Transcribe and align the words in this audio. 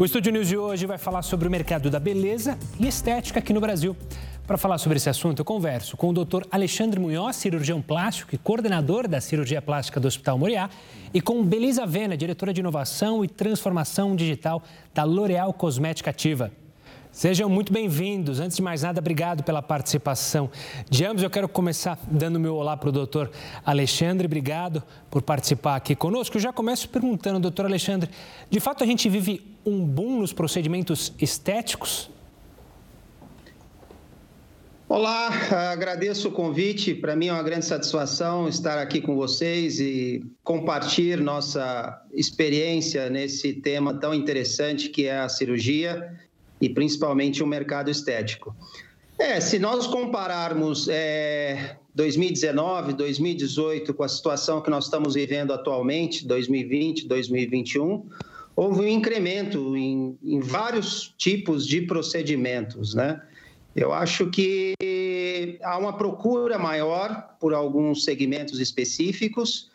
O 0.00 0.04
Estúdio 0.04 0.30
News 0.30 0.46
de 0.46 0.56
hoje 0.56 0.86
vai 0.86 0.96
falar 0.96 1.22
sobre 1.22 1.48
o 1.48 1.50
mercado 1.50 1.90
da 1.90 1.98
beleza 1.98 2.56
e 2.78 2.86
estética 2.86 3.40
aqui 3.40 3.52
no 3.52 3.60
Brasil. 3.60 3.96
Para 4.46 4.56
falar 4.56 4.78
sobre 4.78 4.96
esse 4.96 5.10
assunto, 5.10 5.40
eu 5.40 5.44
converso 5.44 5.96
com 5.96 6.10
o 6.10 6.12
Dr. 6.12 6.44
Alexandre 6.52 7.00
Munhoz, 7.00 7.34
cirurgião 7.34 7.82
plástico 7.82 8.32
e 8.32 8.38
coordenador 8.38 9.08
da 9.08 9.20
cirurgia 9.20 9.60
plástica 9.60 9.98
do 9.98 10.06
Hospital 10.06 10.38
Moriá, 10.38 10.70
e 11.12 11.20
com 11.20 11.42
Belisa 11.42 11.84
Vena, 11.84 12.16
diretora 12.16 12.52
de 12.52 12.60
inovação 12.60 13.24
e 13.24 13.28
transformação 13.28 14.14
digital 14.14 14.62
da 14.94 15.02
L'Oréal 15.02 15.52
Cosmética 15.52 16.10
Ativa. 16.10 16.52
Sejam 17.10 17.48
muito 17.48 17.72
bem-vindos. 17.72 18.38
Antes 18.38 18.58
de 18.58 18.62
mais 18.62 18.82
nada, 18.82 19.00
obrigado 19.00 19.42
pela 19.42 19.60
participação 19.60 20.48
de 20.88 21.04
ambos. 21.04 21.24
Eu 21.24 21.30
quero 21.30 21.48
começar 21.48 21.98
dando 22.08 22.38
meu 22.38 22.54
olá 22.54 22.76
para 22.76 22.90
o 22.90 22.92
doutor 22.92 23.28
Alexandre. 23.66 24.26
Obrigado 24.26 24.84
por 25.10 25.22
participar 25.22 25.74
aqui 25.74 25.96
conosco. 25.96 26.36
Eu 26.36 26.40
já 26.40 26.52
começo 26.52 26.88
perguntando, 26.88 27.40
doutor 27.40 27.66
Alexandre, 27.66 28.08
de 28.48 28.60
fato 28.60 28.84
a 28.84 28.86
gente 28.86 29.08
vive 29.08 29.57
um 29.68 29.84
boom 29.84 30.20
nos 30.20 30.32
procedimentos 30.32 31.12
estéticos? 31.20 32.10
Olá, 34.88 35.28
agradeço 35.70 36.28
o 36.28 36.32
convite. 36.32 36.94
Para 36.94 37.14
mim 37.14 37.26
é 37.26 37.32
uma 37.32 37.42
grande 37.42 37.66
satisfação 37.66 38.48
estar 38.48 38.78
aqui 38.78 39.02
com 39.02 39.14
vocês 39.14 39.78
e 39.78 40.24
compartilhar 40.42 41.18
nossa 41.18 42.02
experiência 42.14 43.10
nesse 43.10 43.52
tema 43.52 43.92
tão 43.92 44.14
interessante 44.14 44.88
que 44.88 45.04
é 45.04 45.18
a 45.18 45.28
cirurgia 45.28 46.10
e 46.58 46.70
principalmente 46.70 47.42
o 47.42 47.46
mercado 47.46 47.90
estético. 47.90 48.56
É, 49.18 49.40
se 49.40 49.58
nós 49.58 49.86
compararmos 49.86 50.88
é, 50.88 51.76
2019, 51.94 52.94
2018 52.94 53.92
com 53.92 54.04
a 54.04 54.08
situação 54.08 54.62
que 54.62 54.70
nós 54.70 54.84
estamos 54.84 55.14
vivendo 55.14 55.52
atualmente, 55.52 56.26
2020, 56.26 57.06
2021, 57.06 58.06
houve 58.58 58.80
um 58.80 58.88
incremento 58.88 59.76
em, 59.76 60.18
em 60.20 60.40
vários 60.40 61.14
tipos 61.16 61.64
de 61.64 61.82
procedimentos, 61.82 62.92
né? 62.92 63.22
Eu 63.76 63.92
acho 63.92 64.28
que 64.30 64.74
há 65.62 65.78
uma 65.78 65.96
procura 65.96 66.58
maior 66.58 67.36
por 67.38 67.54
alguns 67.54 68.02
segmentos 68.02 68.58
específicos 68.58 69.70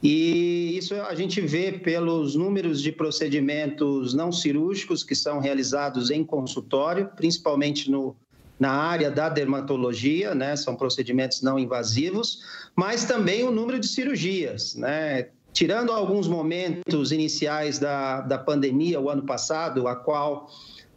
e 0.00 0.76
isso 0.78 0.94
a 0.94 1.16
gente 1.16 1.40
vê 1.40 1.72
pelos 1.72 2.36
números 2.36 2.80
de 2.80 2.92
procedimentos 2.92 4.14
não 4.14 4.30
cirúrgicos 4.30 5.02
que 5.02 5.16
são 5.16 5.40
realizados 5.40 6.08
em 6.08 6.22
consultório, 6.22 7.10
principalmente 7.16 7.90
no, 7.90 8.14
na 8.56 8.70
área 8.70 9.10
da 9.10 9.28
dermatologia, 9.28 10.32
né? 10.32 10.54
São 10.54 10.76
procedimentos 10.76 11.42
não 11.42 11.58
invasivos, 11.58 12.44
mas 12.76 13.04
também 13.04 13.42
o 13.42 13.50
número 13.50 13.80
de 13.80 13.88
cirurgias, 13.88 14.76
né? 14.76 15.30
Tirando 15.58 15.90
alguns 15.90 16.28
momentos 16.28 17.10
iniciais 17.10 17.80
da, 17.80 18.20
da 18.20 18.38
pandemia, 18.38 19.00
o 19.00 19.10
ano 19.10 19.24
passado, 19.24 19.88
a 19.88 19.96
qual 19.96 20.48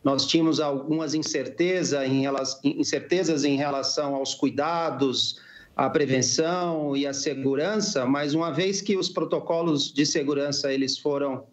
nós 0.03 0.28
tínhamos 0.28 0.59
algumas 0.59 1.16
incerteza 1.16 2.06
em, 2.06 2.26
incertezas 2.64 3.44
em 3.44 3.56
relação 3.56 4.14
aos 4.14 4.36
cuidados, 4.36 5.42
a 5.76 5.90
prevenção 5.90 6.95
e 6.95 7.08
a 7.08 7.12
segurança, 7.12 8.06
mas 8.06 8.36
uma 8.36 8.52
vez 8.52 8.84
que 8.84 8.95
os 8.95 9.09
protocolos 9.09 9.92
de 9.92 10.06
segurança 10.06 10.72
eles 10.72 10.96
foram 10.96 11.44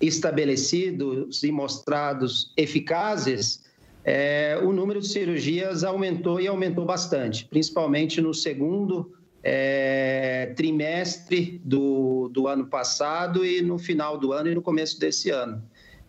estabelecidos 0.00 1.42
e 1.42 1.52
mostrados 1.52 2.50
eficazes, 2.56 3.62
é, 4.02 4.58
o 4.62 4.72
número 4.72 5.02
de 5.02 5.08
cirurgias 5.08 5.84
aumentou 5.84 6.40
e 6.40 6.46
aumentou 6.46 6.86
bastante, 6.86 7.44
principalmente 7.44 8.22
no 8.22 8.32
segundo 8.32 9.12
é, 9.44 10.54
trimestre 10.56 11.60
do, 11.62 12.30
do 12.32 12.48
ano 12.48 12.66
passado 12.66 13.44
e 13.44 13.60
no 13.60 13.78
final 13.78 14.16
do 14.16 14.32
ano 14.32 14.48
e 14.48 14.54
no 14.54 14.62
começo 14.62 14.98
desse 14.98 15.28
ano. 15.28 15.62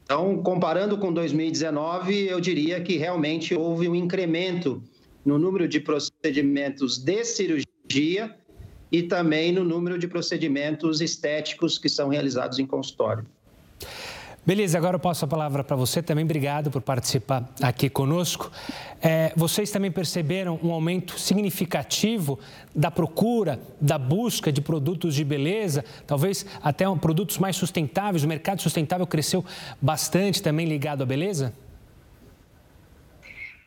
Então, 0.03 0.41
comparando 0.41 0.97
com 0.97 1.11
2019, 1.11 2.27
eu 2.27 2.39
diria 2.39 2.79
que 2.79 2.95
realmente 2.95 3.53
houve 3.53 3.89
um 3.89 3.95
incremento 3.95 4.81
no 5.25 5.37
número 5.37 5.67
de 5.67 5.81
procedimentos 5.81 6.97
de 6.97 7.25
cirurgia 7.25 8.33
e 8.91 9.03
também 9.03 9.51
no 9.51 9.63
número 9.63 9.97
de 9.97 10.07
procedimentos 10.07 11.01
estéticos 11.01 11.77
que 11.77 11.89
são 11.89 12.07
realizados 12.07 12.59
em 12.59 12.65
consultório. 12.65 13.25
Beleza, 14.45 14.77
agora 14.77 14.97
eu 14.97 14.99
passo 14.99 15.25
a 15.25 15.27
palavra 15.27 15.63
para 15.63 15.75
você 15.75 16.03
também. 16.03 16.23
Obrigado 16.23 16.69
por 16.69 16.79
participar 16.79 17.49
aqui 17.63 17.89
conosco. 17.89 18.51
É, 19.01 19.33
vocês 19.35 19.71
também 19.71 19.91
perceberam 19.91 20.59
um 20.61 20.71
aumento 20.71 21.19
significativo 21.19 22.37
da 22.75 22.91
procura, 22.91 23.59
da 23.81 23.97
busca 23.97 24.51
de 24.51 24.61
produtos 24.61 25.15
de 25.15 25.23
beleza, 25.23 25.83
talvez 26.05 26.45
até 26.61 26.87
um, 26.87 26.95
produtos 26.95 27.39
mais 27.39 27.55
sustentáveis. 27.55 28.23
O 28.23 28.27
mercado 28.27 28.61
sustentável 28.61 29.07
cresceu 29.07 29.43
bastante 29.81 30.43
também 30.43 30.67
ligado 30.67 31.01
à 31.01 31.07
beleza? 31.07 31.51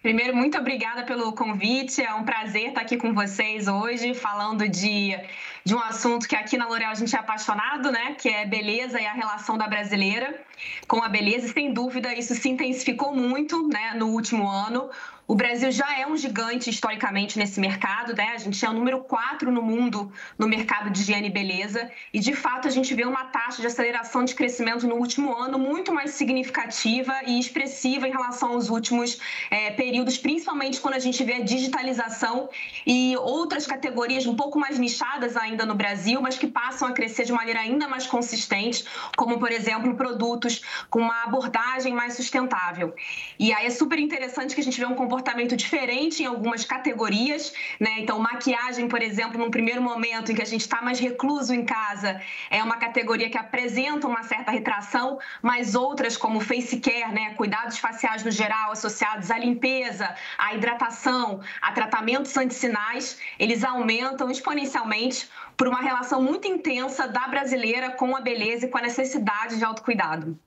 Primeiro, 0.01 0.35
muito 0.35 0.57
obrigada 0.57 1.03
pelo 1.03 1.33
convite. 1.33 2.01
É 2.01 2.15
um 2.15 2.25
prazer 2.25 2.69
estar 2.69 2.83
aqui 2.83 2.97
com 2.97 3.13
vocês 3.13 3.67
hoje, 3.67 4.15
falando 4.15 4.69
de, 4.69 5.19
de 5.65 5.75
um 5.75 5.81
assunto 5.81 6.29
que 6.29 6.37
aqui 6.37 6.57
na 6.57 6.69
L'Oréal 6.69 6.93
a 6.93 6.95
gente 6.95 7.17
é 7.17 7.19
apaixonado, 7.19 7.91
né? 7.91 8.15
Que 8.15 8.29
é 8.29 8.47
beleza 8.47 9.01
e 9.01 9.07
a 9.07 9.13
relação 9.13 9.59
da 9.59 9.67
brasileira 9.67 10.41
com 10.87 11.03
a 11.03 11.09
beleza. 11.09 11.47
E 11.47 11.53
sem 11.53 11.73
dúvida, 11.73 12.15
isso 12.15 12.33
se 12.37 12.49
intensificou 12.49 13.13
muito 13.13 13.67
né, 13.67 13.95
no 13.97 14.11
último 14.11 14.49
ano. 14.49 14.89
O 15.31 15.35
Brasil 15.35 15.71
já 15.71 16.01
é 16.01 16.07
um 16.07 16.17
gigante 16.17 16.71
historicamente 16.71 17.39
nesse 17.39 17.61
mercado, 17.61 18.17
né? 18.17 18.31
A 18.35 18.39
gente 18.39 18.65
é 18.65 18.71
o 18.71 18.73
número 18.73 19.01
4 19.01 19.53
no 19.53 19.61
mundo 19.61 20.11
no 20.39 20.49
mercado 20.49 20.89
de 20.89 21.03
higiene 21.03 21.29
e 21.29 21.31
beleza. 21.31 21.91
E, 22.15 22.19
de 22.19 22.33
fato, 22.33 22.67
a 22.67 22.71
gente 22.71 22.95
vê 22.95 23.05
uma 23.05 23.27
taxa 23.27 23.61
de 23.61 23.67
aceleração 23.67 24.25
de 24.25 24.35
crescimento 24.35 24.87
no 24.87 24.95
último 24.95 25.37
ano 25.37 25.59
muito 25.59 25.93
mais 25.93 26.13
significativa 26.13 27.15
e 27.27 27.39
expressiva 27.39 28.09
em 28.09 28.11
relação 28.11 28.53
aos 28.53 28.71
últimos 28.71 29.21
é, 29.51 29.71
períodos, 29.73 30.17
principalmente 30.17 30.81
quando 30.81 30.95
a 30.95 30.99
gente 30.99 31.23
vê 31.23 31.35
a 31.35 31.45
digitalização 31.45 32.49
e 32.87 33.15
outras 33.19 33.67
categorias 33.67 34.25
um 34.25 34.35
pouco 34.35 34.59
mais 34.59 34.79
nichadas 34.79 35.37
ainda 35.37 35.67
no 35.67 35.75
Brasil, 35.75 36.23
mas 36.23 36.39
que 36.39 36.47
passam 36.47 36.89
a 36.89 36.93
crescer 36.93 37.27
de 37.27 37.33
maneira 37.33 37.61
ainda 37.61 37.87
mais 37.87 38.07
consistente, 38.07 38.83
como, 39.15 39.39
por 39.39 39.53
exemplo, 39.53 39.95
produtos 39.95 40.63
com 40.89 41.01
uma 41.01 41.25
abordagem 41.25 41.93
mais 41.93 42.15
sustentável. 42.15 42.95
E 43.39 43.53
aí 43.53 43.67
é 43.67 43.71
super 43.71 43.99
interessante 43.99 44.55
que 44.55 44.63
a 44.63 44.65
gente 44.65 44.81
vê 44.81 44.87
um 44.87 44.95
comportamento 44.95 45.18
comportamento 45.19 45.57
diferente 45.57 46.23
em 46.23 46.27
algumas 46.27 46.65
categorias, 46.65 47.53
né? 47.81 47.97
Então, 47.99 48.19
maquiagem, 48.21 48.87
por 48.89 49.03
exemplo, 49.03 49.37
num 49.37 49.51
primeiro 49.51 49.83
momento 49.83 50.31
em 50.31 50.35
que 50.35 50.43
a 50.43 50.47
gente 50.47 50.61
está 50.61 50.81
mais 50.81 51.01
recluso 51.01 51.53
em 51.53 51.65
casa, 51.65 52.21
é 52.49 52.63
uma 52.63 52.77
categoria 52.77 53.29
que 53.29 53.37
apresenta 53.37 54.07
uma 54.07 54.23
certa 54.23 54.53
retração, 54.53 55.19
mas 55.43 55.75
outras, 55.75 56.17
como 56.17 56.41
face 56.41 56.79
care, 56.79 57.13
né? 57.13 57.35
Cuidados 57.35 57.79
faciais 57.79 58.23
no 58.23 58.31
geral, 58.31 58.71
associados 58.71 59.31
à 59.31 59.39
limpeza, 59.39 60.15
à 60.39 60.55
hidratação, 60.55 61.41
a 61.61 61.73
tratamentos 61.73 62.37
antissinais, 62.37 63.19
eles 63.39 63.65
aumentam 63.65 64.31
exponencialmente 64.31 65.29
por 65.57 65.67
uma 65.67 65.81
relação 65.81 66.23
muito 66.23 66.47
intensa 66.47 67.09
da 67.09 67.27
brasileira 67.27 67.91
com 67.91 68.15
a 68.15 68.21
beleza 68.21 68.67
e 68.67 68.69
com 68.69 68.79
a 68.79 68.83
necessidade 68.83 69.59
de 69.59 69.65
autocuidado. 69.65 70.39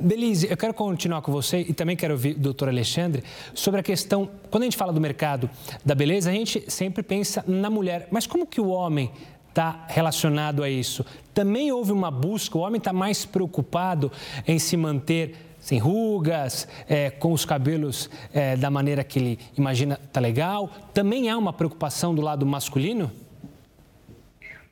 Belize, 0.00 0.46
eu 0.50 0.56
quero 0.56 0.72
continuar 0.72 1.22
com 1.22 1.30
você 1.30 1.60
e 1.60 1.72
também 1.72 1.96
quero 1.96 2.14
ouvir 2.14 2.36
o 2.36 2.38
doutor 2.38 2.68
Alexandre 2.68 3.22
sobre 3.54 3.80
a 3.80 3.82
questão, 3.82 4.28
quando 4.50 4.62
a 4.62 4.66
gente 4.66 4.76
fala 4.76 4.92
do 4.92 5.00
mercado 5.00 5.50
da 5.84 5.94
beleza, 5.94 6.30
a 6.30 6.32
gente 6.32 6.64
sempre 6.68 7.02
pensa 7.02 7.44
na 7.46 7.68
mulher, 7.68 8.08
mas 8.10 8.26
como 8.26 8.46
que 8.46 8.60
o 8.60 8.68
homem 8.68 9.10
está 9.48 9.84
relacionado 9.88 10.62
a 10.62 10.70
isso? 10.70 11.04
Também 11.32 11.72
houve 11.72 11.92
uma 11.92 12.10
busca, 12.10 12.56
o 12.56 12.60
homem 12.60 12.78
está 12.78 12.92
mais 12.92 13.24
preocupado 13.24 14.10
em 14.46 14.58
se 14.58 14.76
manter 14.76 15.34
sem 15.60 15.78
rugas, 15.78 16.68
é, 16.88 17.10
com 17.10 17.32
os 17.32 17.44
cabelos 17.44 18.08
é, 18.32 18.56
da 18.56 18.70
maneira 18.70 19.02
que 19.02 19.18
ele 19.18 19.38
imagina 19.58 19.98
tá 20.12 20.20
legal. 20.20 20.70
Também 20.94 21.28
há 21.28 21.36
uma 21.36 21.52
preocupação 21.52 22.14
do 22.14 22.22
lado 22.22 22.46
masculino? 22.46 23.10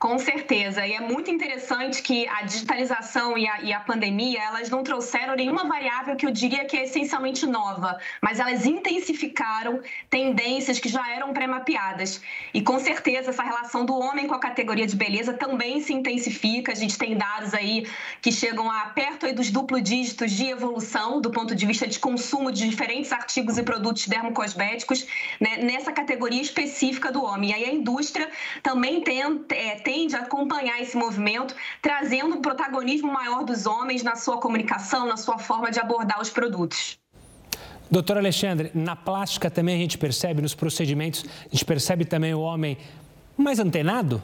Com 0.04 0.18
certeza, 0.18 0.86
e 0.86 0.92
é 0.92 1.00
muito 1.00 1.30
interessante 1.30 2.02
que 2.02 2.28
a 2.28 2.42
digitalização 2.42 3.38
e 3.38 3.48
a, 3.48 3.62
e 3.62 3.72
a, 3.72 3.80
pandemia, 3.80 4.38
elas 4.38 4.68
não 4.68 4.82
trouxeram 4.82 5.34
nenhuma 5.34 5.64
variável 5.64 6.14
que 6.14 6.26
eu 6.26 6.30
diria 6.30 6.66
que 6.66 6.76
é 6.76 6.84
essencialmente 6.84 7.46
nova, 7.46 7.98
mas 8.20 8.38
elas 8.38 8.66
intensificaram 8.66 9.80
tendências 10.10 10.78
que 10.78 10.90
já 10.90 11.10
eram 11.10 11.32
pré-mapeadas. 11.32 12.20
E 12.52 12.60
com 12.60 12.78
certeza 12.78 13.30
essa 13.30 13.42
relação 13.42 13.86
do 13.86 13.98
homem 13.98 14.26
com 14.26 14.34
a 14.34 14.38
categoria 14.38 14.86
de 14.86 14.94
beleza 14.94 15.32
também 15.32 15.80
se 15.80 15.94
intensifica, 15.94 16.72
a 16.72 16.74
gente 16.74 16.98
tem 16.98 17.16
dados 17.16 17.54
aí 17.54 17.86
que 18.20 18.30
chegam 18.30 18.70
a 18.70 18.80
perto 18.88 19.32
dos 19.32 19.50
duplo 19.50 19.80
dígitos 19.80 20.32
de 20.32 20.44
evolução 20.50 21.18
do 21.18 21.30
ponto 21.30 21.54
de 21.54 21.64
vista 21.64 21.86
de 21.86 21.98
consumo 21.98 22.52
de 22.52 22.68
diferentes 22.68 23.10
artigos 23.10 23.56
e 23.56 23.62
produtos 23.62 24.06
dermocosméticos 24.06 25.06
né, 25.40 25.56
nessa 25.62 25.90
categoria 25.92 26.42
específica 26.42 27.10
do 27.10 27.24
homem. 27.24 27.52
E 27.52 27.54
aí 27.54 27.64
a 27.64 27.72
indústria 27.72 28.30
também 28.62 29.00
tem, 29.00 29.22
é, 29.48 29.76
tem 29.76 29.93
tende 29.94 30.16
a 30.16 30.20
acompanhar 30.20 30.82
esse 30.82 30.96
movimento, 30.96 31.54
trazendo 31.80 32.34
um 32.34 32.40
protagonismo 32.40 33.12
maior 33.12 33.44
dos 33.44 33.64
homens 33.64 34.02
na 34.02 34.16
sua 34.16 34.38
comunicação, 34.38 35.06
na 35.06 35.16
sua 35.16 35.38
forma 35.38 35.70
de 35.70 35.78
abordar 35.78 36.20
os 36.20 36.30
produtos. 36.30 36.98
Doutor 37.88 38.16
Alexandre, 38.16 38.72
na 38.74 38.96
plástica 38.96 39.48
também 39.48 39.76
a 39.76 39.78
gente 39.78 39.96
percebe, 39.96 40.42
nos 40.42 40.54
procedimentos, 40.54 41.24
a 41.46 41.48
gente 41.54 41.64
percebe 41.64 42.04
também 42.04 42.34
o 42.34 42.40
homem 42.40 42.76
mais 43.36 43.60
antenado? 43.60 44.20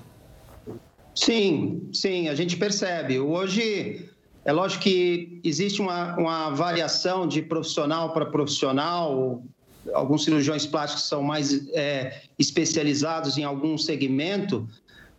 Sim, 1.15 1.89
sim, 1.93 2.29
a 2.29 2.35
gente 2.35 2.57
percebe. 2.57 3.21
Hoje, 3.21 4.09
É 4.45 4.53
lógico 4.53 4.83
que 4.85 5.41
existe 5.45 5.81
uma, 5.81 6.17
uma 6.17 6.51
variação 6.51 7.29
de 7.29 7.43
profissional 7.43 8.13
para 8.13 8.27
profissional. 8.27 9.43
Alguns 9.93 10.25
cirurgiões 10.25 10.67
plásticos 10.67 11.07
são 11.09 11.23
mais 11.23 11.69
é, 11.75 12.23
especializados 12.39 13.37
em 13.37 13.45
algum 13.45 13.77
segmento, 13.77 14.67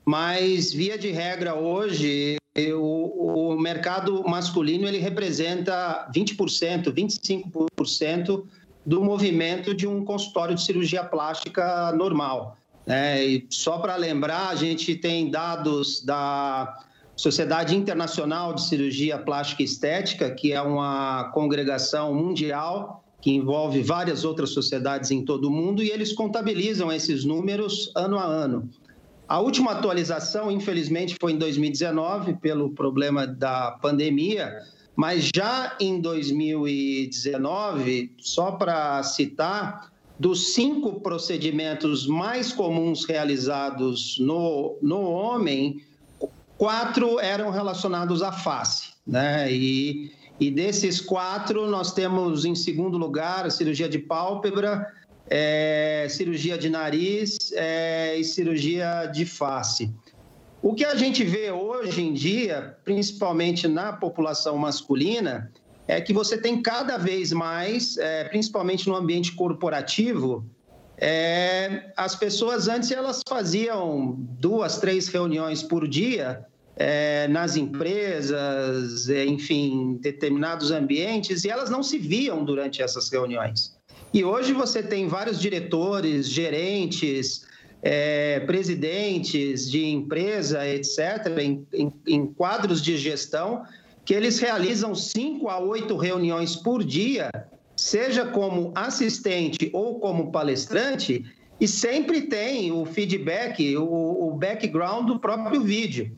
mas 0.06 0.74
via 0.74 0.98
de 0.98 1.12
regra 1.12 1.56
hoje 1.56 2.38
o, 2.74 3.54
o 3.54 3.60
mercado 3.60 4.24
masculino 4.24 4.88
ele 4.88 4.98
representa 4.98 6.10
20%, 6.14 6.92
25% 6.92 8.44
do 8.86 9.04
movimento 9.04 9.74
de 9.74 9.88
um 9.88 10.04
consultório 10.04 10.56
de 10.56 10.62
cirurgia 10.62 11.04
plástica 11.04 11.92
normal. 11.94 12.58
É, 12.86 13.24
e 13.24 13.48
só 13.50 13.78
para 13.78 13.96
lembrar, 13.96 14.50
a 14.50 14.56
gente 14.56 14.96
tem 14.96 15.30
dados 15.30 16.04
da 16.04 16.80
Sociedade 17.16 17.76
Internacional 17.76 18.54
de 18.54 18.64
Cirurgia 18.64 19.20
Plástica 19.20 19.62
e 19.62 19.66
Estética, 19.66 20.32
que 20.32 20.52
é 20.52 20.62
uma 20.62 21.26
congregação 21.34 22.14
mundial 22.14 23.04
que 23.22 23.32
envolve 23.32 23.84
várias 23.84 24.26
outras 24.26 24.50
sociedades 24.50 25.12
em 25.12 25.24
todo 25.24 25.46
o 25.46 25.52
mundo, 25.52 25.84
e 25.84 25.92
eles 25.92 26.12
contabilizam 26.12 26.92
esses 26.92 27.24
números 27.24 27.92
ano 27.96 28.18
a 28.18 28.26
ano. 28.26 28.68
A 29.32 29.40
última 29.40 29.72
atualização, 29.72 30.52
infelizmente, 30.52 31.16
foi 31.18 31.32
em 31.32 31.38
2019, 31.38 32.34
pelo 32.42 32.72
problema 32.72 33.26
da 33.26 33.72
pandemia, 33.82 34.54
mas 34.94 35.30
já 35.34 35.78
em 35.80 36.02
2019, 36.02 38.14
só 38.20 38.52
para 38.52 39.02
citar, 39.04 39.90
dos 40.20 40.54
cinco 40.54 41.00
procedimentos 41.00 42.06
mais 42.06 42.52
comuns 42.52 43.06
realizados 43.06 44.18
no, 44.20 44.78
no 44.82 45.00
homem, 45.00 45.82
quatro 46.58 47.18
eram 47.18 47.52
relacionados 47.52 48.22
à 48.22 48.34
face, 48.34 48.90
né? 49.08 49.50
E, 49.50 50.12
e 50.42 50.52
desses 50.52 51.00
quatro, 51.00 51.70
nós 51.70 51.94
temos 51.94 52.44
em 52.44 52.54
segundo 52.54 52.98
lugar 52.98 53.46
a 53.46 53.50
cirurgia 53.50 53.88
de 53.88 53.98
pálpebra, 53.98 54.86
é, 55.34 56.08
cirurgia 56.10 56.58
de 56.58 56.70
nariz 56.70 57.54
é, 57.54 58.18
e 58.18 58.24
cirurgia 58.24 59.06
de 59.06 59.26
face. 59.26 59.90
O 60.62 60.76
que 60.76 60.84
a 60.84 60.94
gente 60.94 61.24
vê 61.24 61.50
hoje 61.50 62.02
em 62.02 62.14
dia, 62.14 62.78
principalmente 62.84 63.66
na 63.66 63.94
população 63.94 64.58
masculina, 64.58 65.50
é 65.88 66.02
que 66.02 66.12
você 66.12 66.38
tem 66.38 66.62
cada 66.62 66.98
vez 66.98 67.32
mais, 67.32 67.98
é, 67.98 68.26
principalmente 68.26 68.88
no 68.90 68.96
ambiente 68.96 69.32
corporativo, 69.32 70.46
é, 70.98 71.92
as 71.96 72.14
pessoas 72.14 72.68
antes 72.68 72.92
elas 72.92 73.22
faziam 73.28 74.16
duas, 74.38 74.80
três 74.80 75.08
reuniões 75.08 75.64
por 75.64 75.88
dia 75.88 76.46
é, 76.76 77.28
nas 77.30 77.56
empresas, 77.56 79.10
é, 79.10 79.26
enfim, 79.26 79.98
determinados 80.02 80.72
ambientes, 80.72 81.46
e 81.46 81.50
elas 81.50 81.70
não 81.70 81.82
se 81.82 81.98
viam 81.98 82.44
durante 82.44 82.82
essas 82.82 83.10
reuniões. 83.10 83.81
E 84.14 84.24
hoje 84.26 84.52
você 84.52 84.84
tem 84.84 85.08
vários 85.08 85.40
diretores, 85.40 86.28
gerentes, 86.28 87.46
é, 87.82 88.42
presidentes 88.42 89.70
de 89.70 89.86
empresa, 89.86 90.68
etc., 90.68 91.38
em, 91.40 91.66
em, 91.74 91.94
em, 92.06 92.26
quadros 92.28 92.82
de 92.82 92.98
gestão, 92.98 93.64
que 94.04 94.14
eles 94.14 94.40
realizam 94.40 94.94
cinco 94.94 95.48
a 95.48 95.60
oito 95.60 95.96
reuniões 95.96 96.56
por 96.56 96.84
dia, 96.84 97.30
seja 97.76 98.26
como 98.26 98.72
assistente 98.76 99.70
ou 99.72 100.00
como 100.00 100.32
palestrante, 100.32 101.26
e 101.60 101.68
sempre 101.68 102.24
tem 102.24 102.72
o 102.72 102.86
feedback, 102.86 103.78
o, 103.78 104.28
o 104.28 104.34
background 104.34 105.08
do 105.08 105.20
próprio 105.20 105.62
vídeo. 105.62 106.12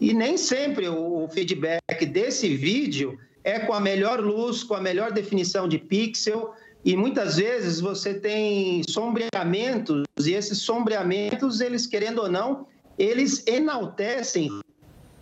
E 0.00 0.14
nem 0.14 0.36
sempre 0.36 0.88
o 0.88 1.28
feedback 1.28 2.06
desse 2.06 2.54
vídeo 2.54 3.18
é 3.42 3.58
com 3.58 3.72
a 3.72 3.80
melhor 3.80 4.20
luz, 4.20 4.62
com 4.62 4.74
a 4.74 4.80
melhor 4.80 5.12
definição 5.12 5.66
de 5.66 5.78
pixel, 5.78 6.54
e 6.84 6.96
muitas 6.96 7.36
vezes 7.36 7.80
você 7.80 8.14
tem 8.14 8.82
sombreamentos, 8.88 10.04
e 10.24 10.32
esses 10.32 10.58
sombreamentos, 10.58 11.60
eles 11.60 11.86
querendo 11.86 12.22
ou 12.22 12.30
não, 12.30 12.66
eles 12.98 13.46
enaltecem 13.46 14.50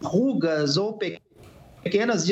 rugas 0.02 0.76
ou 0.76 0.98
pequenas 1.82 2.26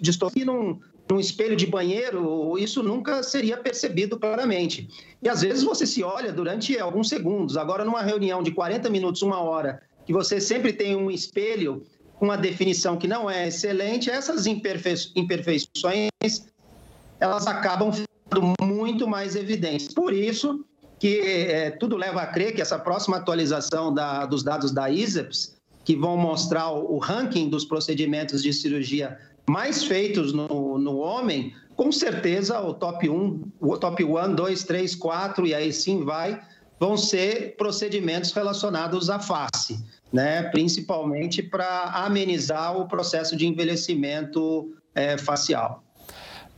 distorções 0.00 0.44
num, 0.44 0.80
num 1.08 1.20
espelho 1.20 1.54
de 1.54 1.66
banheiro, 1.66 2.58
isso 2.58 2.82
nunca 2.82 3.22
seria 3.22 3.56
percebido 3.56 4.18
claramente. 4.18 4.88
E 5.22 5.28
às 5.28 5.42
vezes 5.42 5.62
você 5.62 5.86
se 5.86 6.02
olha 6.02 6.32
durante 6.32 6.78
alguns 6.78 7.08
segundos. 7.08 7.56
Agora, 7.56 7.84
numa 7.84 8.02
reunião 8.02 8.42
de 8.42 8.50
40 8.50 8.90
minutos, 8.90 9.22
uma 9.22 9.40
hora, 9.40 9.82
que 10.04 10.12
você 10.12 10.40
sempre 10.40 10.72
tem 10.72 10.96
um 10.96 11.10
espelho 11.10 11.86
com 12.14 12.24
uma 12.24 12.36
definição 12.36 12.96
que 12.96 13.08
não 13.08 13.30
é 13.30 13.48
excelente, 13.48 14.10
essas 14.10 14.46
imperfeições 14.46 16.10
elas 17.20 17.46
acabam 17.46 17.92
ficando 17.92 18.54
muito 18.62 19.06
mais 19.06 19.36
evidentes. 19.36 19.92
Por 19.92 20.12
isso 20.12 20.64
que 20.98 21.20
é, 21.20 21.70
tudo 21.70 21.96
leva 21.96 22.22
a 22.22 22.26
crer 22.26 22.54
que 22.54 22.60
essa 22.60 22.78
próxima 22.78 23.18
atualização 23.18 23.92
da, 23.92 24.26
dos 24.26 24.42
dados 24.42 24.72
da 24.72 24.90
ISEPS, 24.90 25.56
que 25.84 25.96
vão 25.96 26.16
mostrar 26.16 26.70
o, 26.70 26.96
o, 26.96 26.98
ranking 26.98 27.48
dos 27.48 27.64
procedimentos 27.64 28.42
de 28.42 28.52
cirurgia 28.52 29.18
mais 29.48 29.84
feitos 29.84 30.32
no, 30.32 30.78
no 30.78 30.98
homem, 30.98 31.54
com 31.74 31.90
certeza 31.90 32.60
o 32.60 32.74
top 32.74 33.08
1, 33.08 33.42
o 33.60 33.78
top 33.78 34.04
1, 34.04 34.34
2, 34.34 34.64
3, 34.64 34.94
4 34.94 35.46
e 35.46 35.54
aí 35.54 35.72
sim 35.72 36.04
vai, 36.04 36.40
vão 36.78 36.96
ser 36.96 37.56
procedimentos 37.56 38.32
relacionados 38.32 39.08
à 39.08 39.18
face 39.18 39.82
né? 40.12 40.42
principalmente 40.44 41.42
para 41.42 41.84
amenizar 41.94 42.76
o 42.76 42.86
processo 42.86 43.36
de 43.36 43.46
envelhecimento 43.46 44.72
é, 44.94 45.16
facial. 45.16 45.84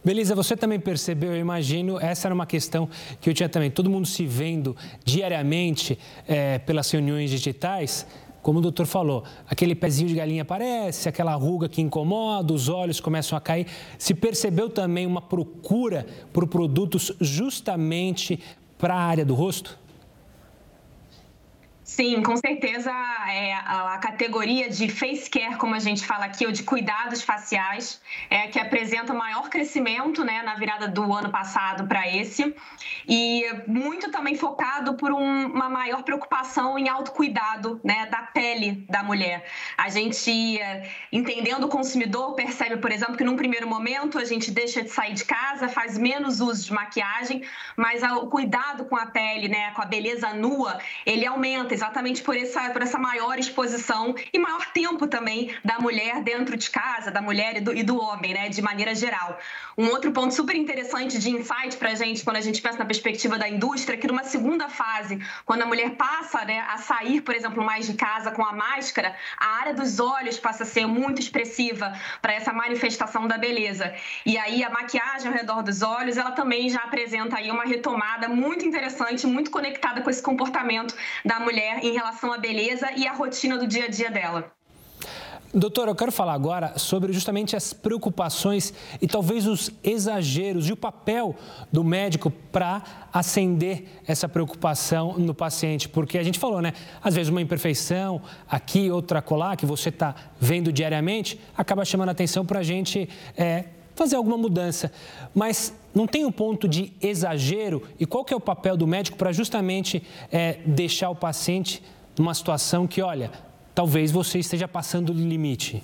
Beleza, 0.05 0.35
você 0.35 0.57
também 0.57 0.81
percebeu, 0.81 1.33
eu 1.33 1.41
imagino, 1.41 2.01
essa 2.01 2.27
era 2.27 2.35
uma 2.35 2.47
questão 2.47 2.89
que 3.21 3.31
eu 3.31 3.35
tinha 3.35 3.49
também, 3.49 3.71
todo 3.71 3.89
mundo 3.89 4.07
se 4.07 4.27
vendo 4.27 4.77
diariamente 5.05 5.97
é, 6.27 6.59
pelas 6.59 6.91
reuniões 6.91 7.31
digitais, 7.31 8.05
como 8.43 8.59
o 8.59 8.63
doutor 8.63 8.85
falou, 8.87 9.23
aquele 9.49 9.77
pezinho 9.77 10.09
de 10.09 10.17
galinha 10.17 10.43
aparece, 10.43 11.09
aquela 11.09 11.35
ruga 11.35 11.69
que 11.69 11.81
incomoda, 11.81 12.53
os 12.53 12.69
olhos 12.69 12.99
começam 12.99 13.39
a 13.39 13.41
cair. 13.41 13.69
Se 13.97 14.13
percebeu 14.13 14.69
também 14.69 15.07
uma 15.07 15.23
procura 15.23 16.05
por 16.33 16.49
produtos 16.49 17.13
justamente 17.21 18.41
para 18.77 18.95
a 18.95 19.01
área 19.01 19.25
do 19.25 19.35
rosto? 19.35 19.79
Sim, 21.95 22.23
com 22.23 22.35
certeza 22.39 22.91
é, 22.91 23.53
a, 23.53 23.99
categoria 23.99 24.71
de 24.71 24.89
face 24.89 25.29
care, 25.29 25.57
como 25.57 25.75
a 25.75 25.79
gente 25.79 26.07
fala 26.07 26.25
aqui, 26.25 26.47
ou 26.47 26.51
de 26.51 26.63
cuidados 26.63 27.21
faciais, 27.21 28.01
é 28.31 28.49
que 28.49 28.59
apresenta 28.59 29.13
maior 29.13 29.51
crescimento 29.51 30.25
né, 30.25 30.41
na 30.43 30.55
virada 30.55 30.89
do 30.89 31.13
ano 31.13 31.29
passado 31.31 31.87
para 31.87 32.09
esse, 32.09 32.57
e 33.07 33.45
muito 33.67 34.11
também 34.11 34.35
focado 34.35 34.95
por 34.95 35.13
um, 35.13 35.49
uma 35.49 35.69
maior 35.69 36.03
preocupação 36.03 36.79
em 36.79 36.89
autocuidado 36.89 37.79
né, 37.85 38.07
da 38.07 38.23
pele 38.23 38.87
da 38.89 39.03
mulher. 39.03 39.45
A 39.77 39.91
gente, 39.91 40.59
entendendo 41.13 41.65
o 41.65 41.69
consumidor, 41.69 42.35
percebe, 42.35 42.79
por 42.79 42.91
exemplo, 42.91 43.19
que 43.19 43.25
num 43.25 43.37
primeiro 43.37 43.69
momento 43.69 44.19
a 44.19 44.25
gente 44.25 44.51
deixa 44.51 44.83
de 44.83 44.89
sair 44.89 45.13
de 45.13 45.27
casa, 45.27 45.69
faz 45.69 45.99
menos 45.99 46.41
uso 46.41 46.65
de 46.65 46.73
maquiagem, 46.73 47.43
mas 47.77 48.03
o 48.03 48.29
cuidado 48.29 48.87
com 48.87 48.97
a 48.97 49.05
pele, 49.05 49.47
né, 49.47 49.73
com 49.73 49.83
a 49.83 49.85
beleza 49.85 50.33
nua, 50.33 50.79
ele 51.05 51.27
aumenta 51.27 51.82
exatamente 51.83 52.23
por 52.23 52.37
essa, 52.37 52.71
por 52.71 52.81
essa 52.81 52.97
maior 52.97 53.37
exposição 53.39 54.15
e 54.33 54.39
maior 54.39 54.67
tempo 54.67 55.09
também 55.09 55.53
da 55.65 55.81
mulher 55.81 56.23
dentro 56.23 56.57
de 56.57 56.71
casa, 56.71 57.11
da 57.11 57.21
mulher 57.21 57.57
e 57.57 57.61
do, 57.61 57.75
e 57.75 57.83
do 57.83 58.01
homem, 58.01 58.33
né, 58.33 58.49
de 58.49 58.63
maneira 58.63 58.95
geral. 58.95 59.37
Um 59.77 59.89
outro 59.89 60.13
ponto 60.13 60.33
super 60.33 60.55
interessante 60.55 61.19
de 61.19 61.31
insight 61.31 61.77
para 61.79 61.91
a 61.91 61.95
gente, 61.97 62.23
quando 62.23 62.37
a 62.37 62.41
gente 62.41 62.63
pensa 62.63 62.79
na 62.79 62.85
perspectiva 62.85 63.37
da 63.37 63.49
indústria, 63.49 63.97
é 63.97 63.99
que 63.99 64.07
numa 64.07 64.23
segunda 64.23 64.69
fase, 64.69 65.21
quando 65.45 65.63
a 65.63 65.67
mulher 65.67 65.91
passa 65.97 66.45
né, 66.45 66.65
a 66.69 66.79
sair, 66.79 67.21
por 67.21 67.35
exemplo, 67.35 67.65
mais 67.65 67.87
de 67.87 67.95
casa 67.95 68.31
com 68.31 68.45
a 68.45 68.53
máscara, 68.53 69.17
a 69.37 69.47
área 69.61 69.75
dos 69.75 69.99
olhos 69.99 70.39
passa 70.39 70.63
a 70.63 70.67
ser 70.67 70.87
muito 70.87 71.21
expressiva 71.21 71.93
para 72.21 72.33
essa 72.33 72.53
manifestação 72.53 73.27
da 73.27 73.37
beleza. 73.37 73.93
E 74.25 74.39
aí 74.39 74.63
a 74.63 74.71
maquiagem 74.71 75.29
ao 75.29 75.35
redor 75.35 75.63
dos 75.63 75.83
olhos, 75.83 76.17
ela 76.17 76.31
também 76.31 76.69
já 76.71 76.81
apresenta 76.81 77.39
aí 77.39 77.51
uma 77.51 77.65
retomada 77.65 78.29
muito 78.29 78.65
interessante, 78.65 79.27
muito 79.27 79.51
conectada 79.51 80.01
com 80.01 80.11
esse 80.11 80.23
comportamento 80.23 80.95
da 81.25 81.41
mulher 81.41 81.72
mulher 81.73 81.85
em 81.85 81.93
relação 81.93 82.33
à 82.33 82.39
beleza 82.39 82.91
e 82.97 83.07
à 83.07 83.13
rotina 83.13 83.57
do 83.57 83.67
dia 83.67 83.85
a 83.85 83.89
dia 83.89 84.11
dela. 84.11 84.53
Doutora, 85.55 85.91
eu 85.91 85.95
quero 85.95 86.11
falar 86.11 86.33
agora 86.33 86.79
sobre 86.79 87.13
justamente 87.13 87.55
as 87.55 87.75
preocupações 87.75 88.73
e 89.03 89.07
talvez 89.07 89.47
os 89.47 89.71
exageros 89.85 90.67
e 90.71 90.73
o 90.73 90.77
papel 90.77 91.37
do 91.71 91.85
médico 91.85 92.31
para 92.31 92.83
acender 93.13 94.01
essa 94.07 94.27
preocupação 94.27 95.19
no 95.19 95.35
paciente. 95.35 95.91
Porque 95.91 96.17
a 96.17 96.23
gente 96.23 96.39
falou, 96.39 96.63
né? 96.63 96.73
Às 97.03 97.15
vezes 97.15 97.29
uma 97.29 97.43
imperfeição 97.43 98.23
aqui, 98.49 98.91
outra 98.91 99.21
colar, 99.21 99.57
que 99.59 99.67
você 99.67 99.91
está 99.91 100.15
vendo 100.41 100.73
diariamente, 100.73 101.39
acaba 101.55 101.85
chamando 101.85 102.09
a 102.09 102.13
atenção 102.13 102.47
para 102.47 102.61
a 102.61 102.63
gente 102.63 103.07
é, 103.37 103.65
fazer 103.95 104.17
alguma 104.17 104.37
mudança. 104.37 104.93
Mas 105.35 105.75
não 105.95 106.07
tem 106.07 106.25
um 106.25 106.33
ponto 106.33 106.67
de 106.69 106.93
exagero? 107.01 107.83
E 107.99 108.07
qual 108.07 108.25
que 108.25 108.33
é 108.33 108.37
o 108.37 108.41
papel 108.41 108.77
do 108.77 108.87
médico 108.87 109.17
para 109.17 109.33
justamente 109.33 110.03
é, 110.31 110.59
deixar 110.65 111.11
o 111.11 111.15
paciente 111.15 111.83
numa 112.19 112.35
situação 112.35 112.87
que, 112.87 113.03
olha, 113.03 113.31
talvez 113.75 114.11
você 114.11 114.39
esteja 114.39 114.69
passando 114.69 115.13
do 115.13 115.21
limite? 115.21 115.83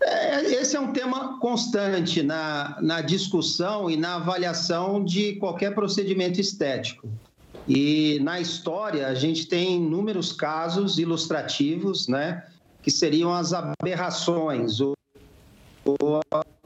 É, 0.00 0.42
esse 0.54 0.76
é 0.76 0.80
um 0.80 0.92
tema 0.92 1.38
constante 1.38 2.22
na, 2.22 2.78
na 2.80 3.00
discussão 3.00 3.90
e 3.90 3.96
na 3.96 4.16
avaliação 4.16 5.04
de 5.04 5.34
qualquer 5.34 5.74
procedimento 5.74 6.40
estético. 6.40 7.08
E 7.66 8.18
na 8.22 8.40
história, 8.40 9.08
a 9.08 9.14
gente 9.14 9.46
tem 9.46 9.76
inúmeros 9.76 10.32
casos 10.32 10.98
ilustrativos, 10.98 12.08
né, 12.08 12.44
que 12.82 12.90
seriam 12.90 13.32
as 13.32 13.52
aberrações, 13.52 14.80
ou, 14.80 14.94
ou 16.00 16.20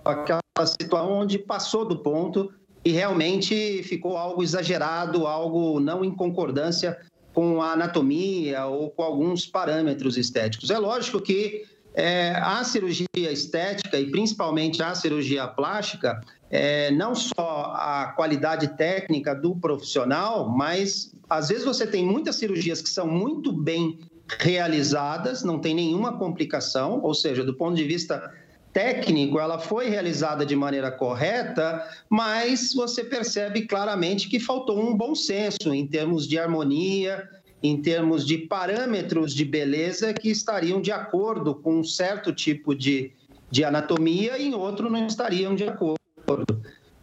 aquela 0.04 0.40
situação 0.66 1.12
onde 1.12 1.38
passou 1.38 1.84
do 1.84 1.98
ponto 1.98 2.52
e 2.84 2.90
realmente 2.90 3.82
ficou 3.84 4.16
algo 4.16 4.42
exagerado, 4.42 5.26
algo 5.26 5.78
não 5.78 6.04
em 6.04 6.10
concordância 6.10 6.98
com 7.32 7.62
a 7.62 7.72
anatomia 7.72 8.66
ou 8.66 8.90
com 8.90 9.02
alguns 9.02 9.46
parâmetros 9.46 10.16
estéticos. 10.16 10.70
É 10.70 10.78
lógico 10.78 11.20
que 11.20 11.64
é, 11.94 12.32
a 12.36 12.64
cirurgia 12.64 13.06
estética 13.14 13.98
e 13.98 14.10
principalmente 14.10 14.82
a 14.82 14.94
cirurgia 14.94 15.46
plástica, 15.46 16.20
é, 16.50 16.90
não 16.90 17.14
só 17.14 17.72
a 17.74 18.12
qualidade 18.16 18.76
técnica 18.76 19.34
do 19.34 19.54
profissional, 19.56 20.48
mas 20.48 21.14
às 21.28 21.48
vezes 21.48 21.64
você 21.64 21.86
tem 21.86 22.04
muitas 22.04 22.36
cirurgias 22.36 22.82
que 22.82 22.88
são 22.88 23.06
muito 23.06 23.52
bem 23.52 23.98
realizadas, 24.38 25.42
não 25.42 25.58
tem 25.58 25.74
nenhuma 25.74 26.16
complicação, 26.18 27.00
ou 27.02 27.14
seja, 27.14 27.44
do 27.44 27.54
ponto 27.54 27.76
de 27.76 27.84
vista 27.84 28.32
técnico, 28.72 29.38
ela 29.38 29.58
foi 29.58 29.88
realizada 29.88 30.46
de 30.46 30.56
maneira 30.56 30.90
correta, 30.90 31.86
mas 32.08 32.72
você 32.74 33.04
percebe 33.04 33.62
claramente 33.62 34.28
que 34.28 34.40
faltou 34.40 34.80
um 34.80 34.96
bom 34.96 35.14
senso 35.14 35.74
em 35.74 35.86
termos 35.86 36.26
de 36.26 36.38
harmonia, 36.38 37.28
em 37.62 37.80
termos 37.80 38.26
de 38.26 38.38
parâmetros 38.38 39.34
de 39.34 39.44
beleza 39.44 40.12
que 40.12 40.30
estariam 40.30 40.80
de 40.80 40.90
acordo 40.90 41.54
com 41.54 41.80
um 41.80 41.84
certo 41.84 42.32
tipo 42.32 42.74
de, 42.74 43.12
de 43.50 43.62
anatomia 43.62 44.38
e 44.38 44.48
em 44.48 44.54
outro 44.54 44.90
não 44.90 45.06
estariam 45.06 45.54
de 45.54 45.64
acordo. 45.64 45.96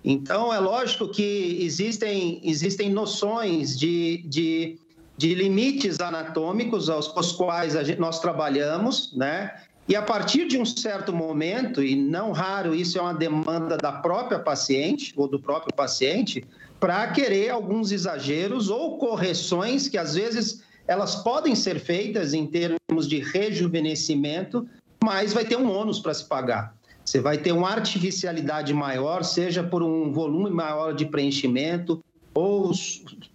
Então, 0.03 0.53
é 0.53 0.59
lógico 0.59 1.07
que 1.07 1.59
existem, 1.61 2.41
existem 2.43 2.89
noções 2.89 3.77
de, 3.77 4.23
de, 4.27 4.79
de 5.17 5.35
limites 5.35 5.99
anatômicos 5.99 6.89
aos, 6.89 7.15
aos 7.15 7.31
quais 7.31 7.73
gente, 7.85 7.99
nós 7.99 8.19
trabalhamos, 8.19 9.13
né? 9.15 9.53
E 9.89 9.95
a 9.95 10.03
partir 10.03 10.47
de 10.47 10.55
um 10.55 10.65
certo 10.65 11.11
momento, 11.11 11.81
e 11.81 11.95
não 11.95 12.31
raro 12.31 12.75
isso 12.75 12.99
é 12.99 13.01
uma 13.01 13.13
demanda 13.13 13.75
da 13.75 13.91
própria 13.91 14.37
paciente 14.37 15.11
ou 15.17 15.27
do 15.27 15.39
próprio 15.39 15.73
paciente, 15.75 16.45
para 16.79 17.07
querer 17.07 17.49
alguns 17.49 17.91
exageros 17.91 18.69
ou 18.69 18.99
correções 18.99 19.87
que 19.87 19.97
às 19.97 20.13
vezes 20.13 20.63
elas 20.87 21.15
podem 21.15 21.55
ser 21.55 21.79
feitas 21.79 22.35
em 22.35 22.45
termos 22.45 23.07
de 23.07 23.17
rejuvenescimento, 23.17 24.69
mas 25.03 25.33
vai 25.33 25.43
ter 25.43 25.57
um 25.57 25.71
ônus 25.71 25.99
para 25.99 26.13
se 26.13 26.25
pagar. 26.25 26.75
Você 27.03 27.19
vai 27.19 27.39
ter 27.39 27.51
uma 27.51 27.71
artificialidade 27.71 28.71
maior, 28.75 29.23
seja 29.23 29.63
por 29.63 29.81
um 29.81 30.11
volume 30.11 30.51
maior 30.51 30.93
de 30.93 31.07
preenchimento 31.07 32.03
ou 32.33 32.71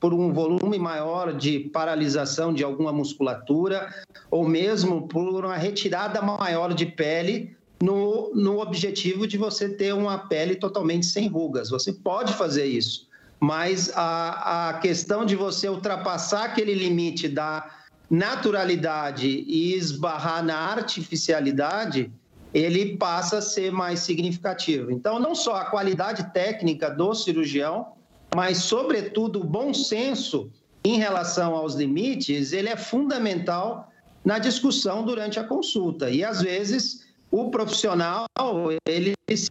por 0.00 0.14
um 0.14 0.32
volume 0.32 0.78
maior 0.78 1.32
de 1.32 1.60
paralisação 1.60 2.52
de 2.52 2.62
alguma 2.62 2.92
musculatura, 2.92 3.92
ou 4.30 4.48
mesmo 4.48 5.08
por 5.08 5.44
uma 5.44 5.56
retirada 5.56 6.22
maior 6.22 6.72
de 6.72 6.86
pele 6.86 7.56
no, 7.82 8.32
no 8.34 8.60
objetivo 8.60 9.26
de 9.26 9.36
você 9.36 9.68
ter 9.68 9.92
uma 9.92 10.18
pele 10.18 10.56
totalmente 10.56 11.06
sem 11.06 11.28
rugas. 11.28 11.70
Você 11.70 11.92
pode 11.92 12.32
fazer 12.34 12.66
isso 12.66 13.08
mas 13.44 13.92
a, 13.94 14.70
a 14.70 14.74
questão 14.74 15.24
de 15.26 15.36
você 15.36 15.68
ultrapassar 15.68 16.44
aquele 16.44 16.72
limite 16.72 17.28
da 17.28 17.70
naturalidade 18.10 19.26
e 19.26 19.74
esbarrar 19.74 20.42
na 20.42 20.56
artificialidade, 20.56 22.10
ele 22.52 22.96
passa 22.96 23.38
a 23.38 23.42
ser 23.42 23.72
mais 23.72 24.00
significativo. 24.00 24.90
Então, 24.90 25.18
não 25.18 25.34
só 25.34 25.56
a 25.56 25.64
qualidade 25.64 26.32
técnica 26.32 26.88
do 26.88 27.14
cirurgião, 27.14 27.88
mas, 28.34 28.58
sobretudo, 28.58 29.40
o 29.40 29.44
bom 29.44 29.72
senso 29.72 30.50
em 30.84 30.98
relação 30.98 31.54
aos 31.54 31.74
limites, 31.74 32.52
ele 32.52 32.68
é 32.68 32.76
fundamental 32.76 33.90
na 34.24 34.38
discussão 34.38 35.04
durante 35.04 35.38
a 35.38 35.44
consulta. 35.44 36.10
E, 36.10 36.24
às 36.24 36.42
vezes, 36.42 37.04
o 37.30 37.50
profissional, 37.50 38.26
ele 38.86 39.14
se 39.34 39.50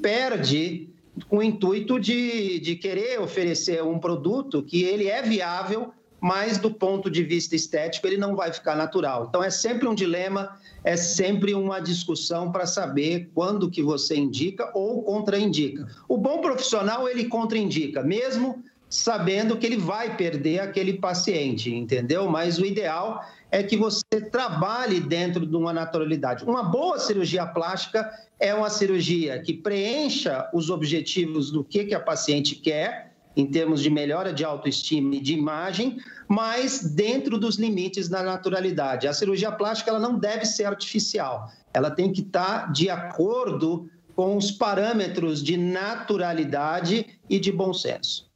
perde 0.00 0.88
com 1.28 1.38
o 1.38 1.42
intuito 1.42 1.98
de, 1.98 2.58
de 2.60 2.76
querer 2.76 3.20
oferecer 3.20 3.82
um 3.82 3.98
produto 3.98 4.62
que 4.62 4.82
ele 4.82 5.08
é 5.08 5.22
viável, 5.22 5.92
mas 6.24 6.56
do 6.56 6.70
ponto 6.70 7.10
de 7.10 7.22
vista 7.22 7.54
estético 7.54 8.06
ele 8.06 8.16
não 8.16 8.34
vai 8.34 8.50
ficar 8.50 8.74
natural. 8.74 9.26
Então 9.28 9.44
é 9.44 9.50
sempre 9.50 9.86
um 9.86 9.94
dilema, 9.94 10.58
é 10.82 10.96
sempre 10.96 11.52
uma 11.52 11.80
discussão 11.80 12.50
para 12.50 12.64
saber 12.64 13.28
quando 13.34 13.70
que 13.70 13.82
você 13.82 14.16
indica 14.16 14.70
ou 14.72 15.02
contraindica. 15.02 15.86
O 16.08 16.16
bom 16.16 16.40
profissional 16.40 17.06
ele 17.06 17.26
contraindica, 17.26 18.02
mesmo 18.02 18.64
sabendo 18.88 19.58
que 19.58 19.66
ele 19.66 19.76
vai 19.76 20.16
perder 20.16 20.60
aquele 20.60 20.94
paciente, 20.94 21.70
entendeu? 21.74 22.26
Mas 22.26 22.58
o 22.58 22.64
ideal 22.64 23.22
é 23.50 23.62
que 23.62 23.76
você 23.76 24.18
trabalhe 24.32 25.00
dentro 25.00 25.44
de 25.44 25.54
uma 25.54 25.74
naturalidade. 25.74 26.42
Uma 26.44 26.62
boa 26.62 26.98
cirurgia 26.98 27.44
plástica 27.44 28.10
é 28.40 28.54
uma 28.54 28.70
cirurgia 28.70 29.42
que 29.42 29.52
preencha 29.52 30.48
os 30.54 30.70
objetivos 30.70 31.50
do 31.50 31.62
que, 31.62 31.84
que 31.84 31.94
a 31.94 32.00
paciente 32.00 32.54
quer, 32.54 33.13
em 33.36 33.46
termos 33.46 33.82
de 33.82 33.90
melhora 33.90 34.32
de 34.32 34.44
autoestima 34.44 35.16
e 35.16 35.20
de 35.20 35.34
imagem, 35.34 35.98
mas 36.28 36.82
dentro 36.82 37.38
dos 37.38 37.56
limites 37.56 38.08
da 38.08 38.22
naturalidade. 38.22 39.06
A 39.06 39.12
cirurgia 39.12 39.50
plástica 39.52 39.90
ela 39.90 40.00
não 40.00 40.18
deve 40.18 40.44
ser 40.44 40.64
artificial, 40.64 41.50
ela 41.72 41.90
tem 41.90 42.12
que 42.12 42.20
estar 42.20 42.72
de 42.72 42.88
acordo 42.88 43.88
com 44.14 44.36
os 44.36 44.50
parâmetros 44.50 45.42
de 45.42 45.56
naturalidade 45.56 47.06
e 47.28 47.38
de 47.38 47.50
bom 47.50 47.72
senso. 47.72 48.32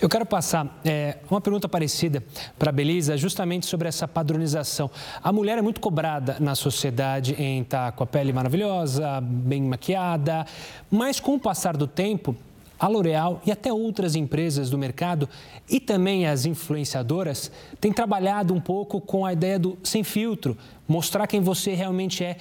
Eu 0.00 0.08
quero 0.08 0.26
passar 0.26 0.80
é, 0.84 1.18
uma 1.30 1.40
pergunta 1.40 1.68
parecida 1.68 2.22
para 2.58 2.70
a 2.70 2.72
Belisa, 2.72 3.16
justamente 3.16 3.64
sobre 3.66 3.88
essa 3.88 4.08
padronização. 4.08 4.90
A 5.22 5.32
mulher 5.32 5.56
é 5.56 5.62
muito 5.62 5.80
cobrada 5.80 6.36
na 6.40 6.54
sociedade 6.54 7.34
em 7.38 7.62
estar 7.62 7.92
com 7.92 8.02
a 8.02 8.06
pele 8.06 8.32
maravilhosa, 8.32 9.20
bem 9.20 9.62
maquiada, 9.62 10.44
mas 10.90 11.20
com 11.20 11.36
o 11.36 11.40
passar 11.40 11.76
do 11.76 11.86
tempo, 11.86 12.36
a 12.84 12.88
L'Oréal 12.88 13.40
e 13.46 13.50
até 13.50 13.72
outras 13.72 14.14
empresas 14.14 14.68
do 14.68 14.76
mercado 14.76 15.26
e 15.70 15.80
também 15.80 16.26
as 16.26 16.44
influenciadoras 16.44 17.50
têm 17.80 17.90
trabalhado 17.90 18.52
um 18.52 18.60
pouco 18.60 19.00
com 19.00 19.24
a 19.24 19.32
ideia 19.32 19.58
do 19.58 19.78
sem 19.82 20.04
filtro, 20.04 20.54
mostrar 20.86 21.26
quem 21.26 21.40
você 21.40 21.72
realmente 21.72 22.22
é. 22.22 22.36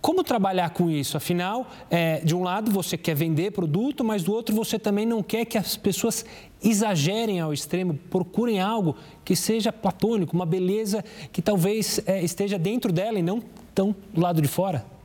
Como 0.00 0.24
trabalhar 0.24 0.70
com 0.70 0.90
isso? 0.90 1.16
Afinal, 1.16 1.68
é, 1.88 2.18
de 2.18 2.34
um 2.34 2.42
lado 2.42 2.68
você 2.68 2.96
quer 2.96 3.14
vender 3.14 3.52
produto, 3.52 4.02
mas 4.02 4.24
do 4.24 4.32
outro 4.32 4.54
você 4.54 4.76
também 4.76 5.06
não 5.06 5.22
quer 5.22 5.44
que 5.44 5.56
as 5.56 5.76
pessoas 5.76 6.24
exagerem 6.60 7.38
ao 7.38 7.52
extremo, 7.52 7.94
procurem 8.10 8.60
algo 8.60 8.96
que 9.24 9.36
seja 9.36 9.72
platônico, 9.72 10.34
uma 10.34 10.46
beleza 10.46 11.04
que 11.32 11.40
talvez 11.40 12.00
é, 12.06 12.20
esteja 12.24 12.58
dentro 12.58 12.92
dela 12.92 13.20
e 13.20 13.22
não 13.22 13.40
tão 13.72 13.94
do 14.12 14.20
lado 14.20 14.42
de 14.42 14.48
fora. 14.48 14.95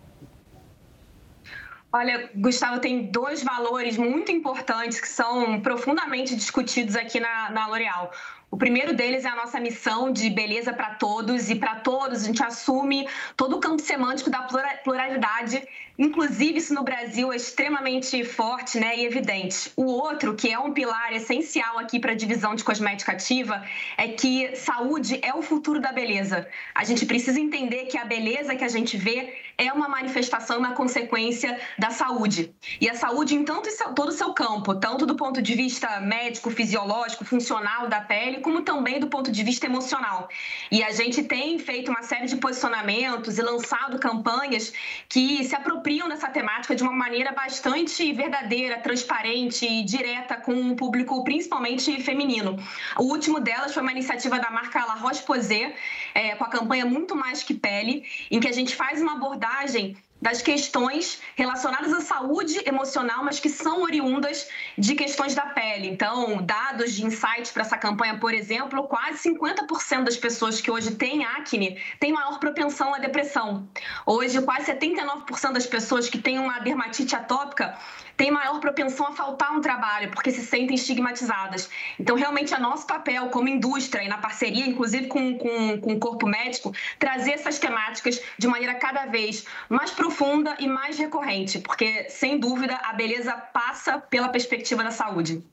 Olha, 1.93 2.29
Gustavo, 2.33 2.79
tem 2.79 3.11
dois 3.11 3.43
valores 3.43 3.97
muito 3.97 4.31
importantes 4.31 5.01
que 5.01 5.09
são 5.09 5.59
profundamente 5.59 6.35
discutidos 6.37 6.95
aqui 6.95 7.19
na, 7.19 7.49
na 7.49 7.67
L'Oréal. 7.67 8.11
O 8.49 8.55
primeiro 8.57 8.93
deles 8.93 9.25
é 9.25 9.27
a 9.29 9.35
nossa 9.35 9.59
missão 9.59 10.11
de 10.11 10.29
beleza 10.29 10.71
para 10.71 10.95
todos 10.95 11.49
e 11.49 11.55
para 11.55 11.75
todos 11.75 12.23
a 12.23 12.25
gente 12.25 12.41
assume 12.41 13.07
todo 13.35 13.57
o 13.57 13.59
campo 13.59 13.81
semântico 13.81 14.29
da 14.29 14.41
pluralidade 14.83 15.61
Inclusive, 15.97 16.57
isso 16.57 16.73
no 16.73 16.83
Brasil 16.83 17.31
é 17.31 17.35
extremamente 17.35 18.23
forte 18.23 18.79
né, 18.79 18.97
e 18.97 19.05
evidente. 19.05 19.71
O 19.75 19.85
outro, 19.85 20.35
que 20.35 20.49
é 20.49 20.57
um 20.57 20.73
pilar 20.73 21.13
essencial 21.13 21.77
aqui 21.77 21.99
para 21.99 22.13
a 22.13 22.15
divisão 22.15 22.55
de 22.55 22.63
cosmética 22.63 23.11
ativa, 23.11 23.63
é 23.97 24.07
que 24.07 24.55
saúde 24.55 25.19
é 25.21 25.33
o 25.33 25.41
futuro 25.41 25.79
da 25.79 25.91
beleza. 25.91 26.47
A 26.73 26.83
gente 26.83 27.05
precisa 27.05 27.39
entender 27.39 27.85
que 27.85 27.97
a 27.97 28.05
beleza 28.05 28.55
que 28.55 28.63
a 28.63 28.69
gente 28.69 28.97
vê 28.97 29.33
é 29.57 29.71
uma 29.71 29.87
manifestação, 29.87 30.57
uma 30.57 30.73
consequência 30.73 31.59
da 31.77 31.89
saúde. 31.89 32.53
E 32.79 32.89
a 32.89 32.95
saúde 32.95 33.35
em 33.35 33.43
tanto 33.43 33.69
todo 33.93 34.09
o 34.09 34.13
seu 34.13 34.33
campo, 34.33 34.73
tanto 34.75 35.05
do 35.05 35.15
ponto 35.15 35.41
de 35.41 35.53
vista 35.53 35.99
médico, 35.99 36.49
fisiológico, 36.49 37.25
funcional 37.25 37.87
da 37.87 38.01
pele, 38.01 38.39
como 38.39 38.61
também 38.61 38.99
do 38.99 39.07
ponto 39.07 39.31
de 39.31 39.43
vista 39.43 39.65
emocional. 39.65 40.29
E 40.71 40.81
a 40.83 40.91
gente 40.91 41.23
tem 41.23 41.59
feito 41.59 41.91
uma 41.91 42.01
série 42.01 42.27
de 42.27 42.37
posicionamentos 42.37 43.37
e 43.37 43.41
lançado 43.41 43.99
campanhas 43.99 44.73
que 45.07 45.43
se 45.43 45.55
apropriam 45.55 45.80
apropriam 45.81 46.07
dessa 46.07 46.29
temática 46.29 46.75
de 46.75 46.83
uma 46.83 46.93
maneira 46.93 47.31
bastante 47.31 48.13
verdadeira, 48.13 48.77
transparente 48.77 49.65
e 49.65 49.83
direta 49.83 50.35
com 50.35 50.53
o 50.53 50.75
público, 50.75 51.23
principalmente 51.23 51.99
feminino. 52.03 52.55
O 52.99 53.03
último 53.05 53.39
delas 53.39 53.73
foi 53.73 53.81
uma 53.81 53.91
iniciativa 53.91 54.37
da 54.37 54.51
marca 54.51 54.85
La 54.85 54.93
Roche-Posay, 54.93 55.73
é, 56.13 56.35
com 56.35 56.43
a 56.43 56.49
campanha 56.49 56.85
Muito 56.85 57.15
Mais 57.15 57.41
Que 57.41 57.55
Pele, 57.55 58.03
em 58.29 58.39
que 58.39 58.47
a 58.47 58.51
gente 58.51 58.75
faz 58.75 59.01
uma 59.01 59.13
abordagem 59.13 59.97
das 60.21 60.41
questões 60.41 61.19
relacionadas 61.35 61.91
à 61.91 62.01
saúde 62.01 62.61
emocional, 62.65 63.23
mas 63.23 63.39
que 63.39 63.49
são 63.49 63.81
oriundas 63.81 64.47
de 64.77 64.93
questões 64.93 65.33
da 65.33 65.47
pele. 65.47 65.89
Então, 65.89 66.43
dados 66.43 66.93
de 66.93 67.03
insights 67.03 67.51
para 67.51 67.63
essa 67.63 67.77
campanha, 67.77 68.19
por 68.19 68.33
exemplo, 68.33 68.83
quase 68.83 69.29
50% 69.29 70.03
das 70.03 70.17
pessoas 70.17 70.61
que 70.61 70.69
hoje 70.69 70.91
têm 70.91 71.25
acne 71.25 71.81
têm 71.99 72.13
maior 72.13 72.39
propensão 72.39 72.93
à 72.93 72.99
depressão. 72.99 73.67
Hoje, 74.05 74.41
quase 74.41 74.71
79% 74.71 75.53
das 75.53 75.65
pessoas 75.65 76.07
que 76.07 76.19
têm 76.19 76.37
uma 76.37 76.59
dermatite 76.59 77.15
atópica 77.15 77.75
têm 78.17 78.31
maior 78.31 78.59
propensão 78.59 79.07
a 79.07 79.11
faltar 79.11 79.51
um 79.51 79.61
trabalho, 79.61 80.11
porque 80.11 80.31
se 80.31 80.45
sentem 80.45 80.75
estigmatizadas. 80.75 81.69
Então, 81.99 82.15
realmente, 82.15 82.53
é 82.53 82.59
nosso 82.59 82.85
papel 82.85 83.29
como 83.29 83.47
indústria 83.47 84.03
e 84.03 84.07
na 84.07 84.17
parceria, 84.17 84.65
inclusive 84.65 85.07
com, 85.07 85.37
com, 85.37 85.79
com 85.79 85.93
o 85.93 85.99
corpo 85.99 86.27
médico, 86.27 86.73
trazer 86.99 87.31
essas 87.31 87.59
temáticas 87.59 88.21
de 88.37 88.47
maneira 88.47 88.75
cada 88.75 89.05
vez 89.05 89.45
mais 89.69 89.91
profunda 89.91 90.55
e 90.59 90.67
mais 90.67 90.97
recorrente, 90.97 91.59
porque, 91.59 92.09
sem 92.09 92.39
dúvida, 92.39 92.75
a 92.83 92.93
beleza 92.93 93.33
passa 93.33 93.97
pela 93.97 94.29
perspectiva 94.29 94.83
da 94.83 94.91
saúde. 94.91 95.43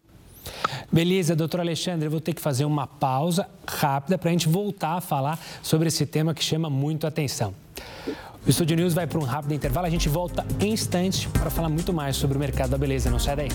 Beleza, 0.91 1.37
doutor 1.37 1.61
Alexandre, 1.61 2.07
eu 2.07 2.11
vou 2.11 2.21
ter 2.21 2.33
que 2.33 2.41
fazer 2.41 2.65
uma 2.65 2.87
pausa 2.87 3.49
rápida 3.67 4.17
para 4.17 4.31
a 4.31 4.33
gente 4.33 4.49
voltar 4.49 4.97
a 4.97 5.00
falar 5.00 5.38
sobre 5.62 5.88
esse 5.88 6.07
tema 6.07 6.33
que 6.33 6.43
chama 6.43 6.71
muito 6.71 7.07
atenção. 7.07 7.55
O 8.47 8.50
Estúdio 8.50 8.76
News 8.76 8.95
vai 8.95 9.07
para 9.07 9.18
um 9.18 9.25
rápido 9.25 9.52
intervalo. 9.52 9.87
A 9.87 9.90
gente 9.90 10.09
volta 10.09 10.47
em 10.61 10.73
instantes 10.73 11.26
para 11.26 11.50
falar 11.50 11.68
muito 11.68 11.92
mais 11.92 12.16
sobre 12.16 12.37
o 12.37 12.40
mercado 12.40 12.71
da 12.71 12.78
beleza. 12.78 13.11
Não 13.11 13.18
sai 13.18 13.37
daí. 13.37 13.49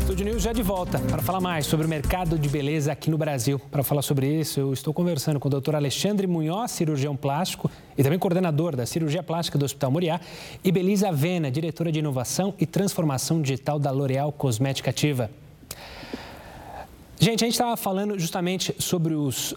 Estúdio 0.00 0.26
News 0.26 0.42
já 0.42 0.52
de 0.52 0.62
volta 0.62 0.98
para 0.98 1.22
falar 1.22 1.40
mais 1.40 1.64
sobre 1.64 1.86
o 1.86 1.88
mercado 1.88 2.38
de 2.38 2.48
beleza 2.48 2.92
aqui 2.92 3.08
no 3.08 3.16
Brasil. 3.16 3.58
Para 3.58 3.82
falar 3.82 4.02
sobre 4.02 4.26
isso, 4.28 4.60
eu 4.60 4.72
estou 4.72 4.92
conversando 4.92 5.40
com 5.40 5.48
o 5.48 5.60
Dr. 5.60 5.74
Alexandre 5.74 6.26
Munhoz, 6.26 6.72
cirurgião 6.72 7.16
plástico 7.16 7.70
e 7.96 8.02
também 8.02 8.18
coordenador 8.18 8.76
da 8.76 8.84
cirurgia 8.84 9.22
plástica 9.22 9.56
do 9.56 9.64
Hospital 9.64 9.90
Moriá, 9.90 10.20
e 10.62 10.70
Belisa 10.70 11.08
Avena, 11.08 11.50
diretora 11.50 11.90
de 11.90 12.00
inovação 12.00 12.52
e 12.58 12.66
transformação 12.66 13.40
digital 13.40 13.78
da 13.78 13.90
L'Oréal 13.90 14.32
Cosmética 14.32 14.90
Ativa. 14.90 15.30
Gente, 17.18 17.44
a 17.44 17.46
gente 17.46 17.54
estava 17.54 17.76
falando 17.76 18.18
justamente 18.18 18.74
sobre 18.78 19.14
os 19.14 19.54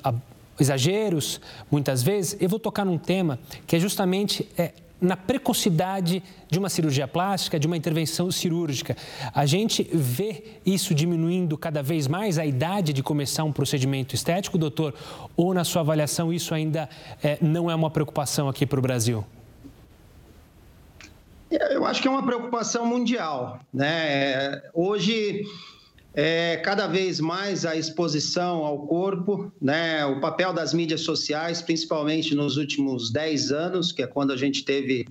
exageros, 0.60 1.42
muitas 1.70 2.02
vezes, 2.02 2.38
eu 2.40 2.50
vou 2.50 2.60
tocar 2.60 2.86
num 2.86 2.98
tema 2.98 3.40
que 3.68 3.76
é 3.76 3.80
justamente 3.80 4.48
é, 4.58 4.72
na 5.00 5.18
precocidade 5.18 6.24
de 6.50 6.58
uma 6.58 6.70
cirurgia 6.70 7.08
plástica, 7.08 7.60
de 7.60 7.68
uma 7.68 7.78
intervenção 7.78 8.32
cirúrgica. 8.32 8.96
A 9.34 9.46
gente 9.46 9.84
vê 9.92 10.44
isso 10.66 10.94
diminuindo 10.96 11.58
cada 11.58 11.84
vez 11.84 12.08
mais, 12.08 12.38
a 12.38 12.46
idade 12.46 12.94
de 12.94 13.04
começar 13.04 13.44
um 13.44 13.52
procedimento 13.52 14.16
estético, 14.16 14.58
doutor? 14.58 14.94
Ou, 15.36 15.54
na 15.54 15.64
sua 15.64 15.82
avaliação, 15.82 16.32
isso 16.32 16.54
ainda 16.54 16.90
é, 17.24 17.38
não 17.42 17.70
é 17.70 17.76
uma 17.76 17.90
preocupação 17.90 18.48
aqui 18.48 18.66
para 18.66 18.80
o 18.80 18.82
Brasil? 18.82 19.26
Eu 21.52 21.86
acho 21.86 22.02
que 22.02 22.08
é 22.08 22.12
uma 22.12 22.24
preocupação 22.24 22.86
mundial. 22.86 23.60
Né? 23.74 24.62
Hoje 24.74 25.44
é, 26.16 26.56
cada 26.58 26.88
vez 26.88 27.20
mais 27.20 27.66
a 27.66 27.76
exposição 27.76 28.64
ao 28.64 28.88
corpo, 28.88 29.52
né, 29.62 30.06
o 30.06 30.22
papel 30.22 30.54
das 30.54 30.74
mídias 30.74 31.02
sociais, 31.02 31.62
principalmente 31.62 32.34
nos 32.34 32.56
últimos 32.56 33.12
10 33.12 33.52
anos, 33.52 33.92
que 33.92 34.02
é 34.02 34.08
quando 34.08 34.32
a 34.32 34.38
gente 34.38 34.64
teve 34.64 35.06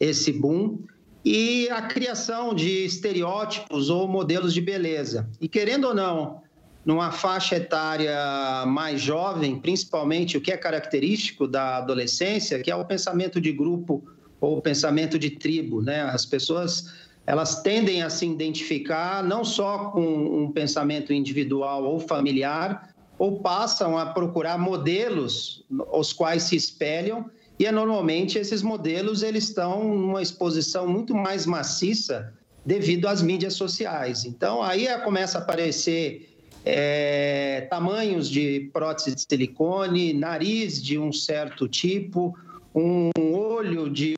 esse 0.00 0.32
boom, 0.32 0.80
e 1.24 1.68
a 1.70 1.82
criação 1.82 2.54
de 2.54 2.84
estereótipos 2.84 3.88
ou 3.88 4.08
modelos 4.08 4.52
de 4.52 4.60
beleza. 4.60 5.28
E 5.40 5.48
querendo 5.48 5.88
ou 5.88 5.94
não, 5.94 6.42
numa 6.84 7.12
faixa 7.12 7.56
etária 7.56 8.64
mais 8.66 9.00
jovem, 9.00 9.60
principalmente 9.60 10.36
o 10.36 10.40
que 10.40 10.50
é 10.50 10.56
característico 10.56 11.46
da 11.46 11.76
adolescência, 11.76 12.60
que 12.60 12.70
é 12.70 12.74
o 12.74 12.84
pensamento 12.84 13.40
de 13.40 13.52
grupo 13.52 14.02
ou 14.40 14.58
o 14.58 14.62
pensamento 14.62 15.18
de 15.18 15.30
tribo, 15.30 15.82
né? 15.82 16.02
As 16.02 16.24
pessoas 16.24 16.90
elas 17.28 17.60
tendem 17.60 18.02
a 18.02 18.08
se 18.08 18.24
identificar 18.24 19.22
não 19.22 19.44
só 19.44 19.90
com 19.90 20.00
um 20.00 20.50
pensamento 20.50 21.12
individual 21.12 21.84
ou 21.84 22.00
familiar, 22.00 22.94
ou 23.18 23.40
passam 23.40 23.98
a 23.98 24.06
procurar 24.06 24.56
modelos 24.56 25.62
os 25.92 26.10
quais 26.10 26.44
se 26.44 26.56
espelham 26.56 27.26
e 27.58 27.66
é, 27.66 27.72
normalmente 27.72 28.38
esses 28.38 28.62
modelos 28.62 29.22
eles 29.22 29.44
estão 29.44 29.84
numa 29.94 30.22
exposição 30.22 30.88
muito 30.88 31.14
mais 31.14 31.44
maciça 31.44 32.32
devido 32.64 33.06
às 33.06 33.20
mídias 33.20 33.52
sociais. 33.52 34.24
Então 34.24 34.62
aí 34.62 34.88
começa 35.04 35.36
a 35.36 35.42
aparecer 35.42 36.34
é, 36.64 37.66
tamanhos 37.68 38.30
de 38.30 38.70
prótese 38.72 39.14
de 39.14 39.20
silicone, 39.20 40.14
nariz 40.14 40.82
de 40.82 40.98
um 40.98 41.12
certo 41.12 41.68
tipo, 41.68 42.34
um 42.74 43.10
olho 43.58 43.90
de 43.90 44.16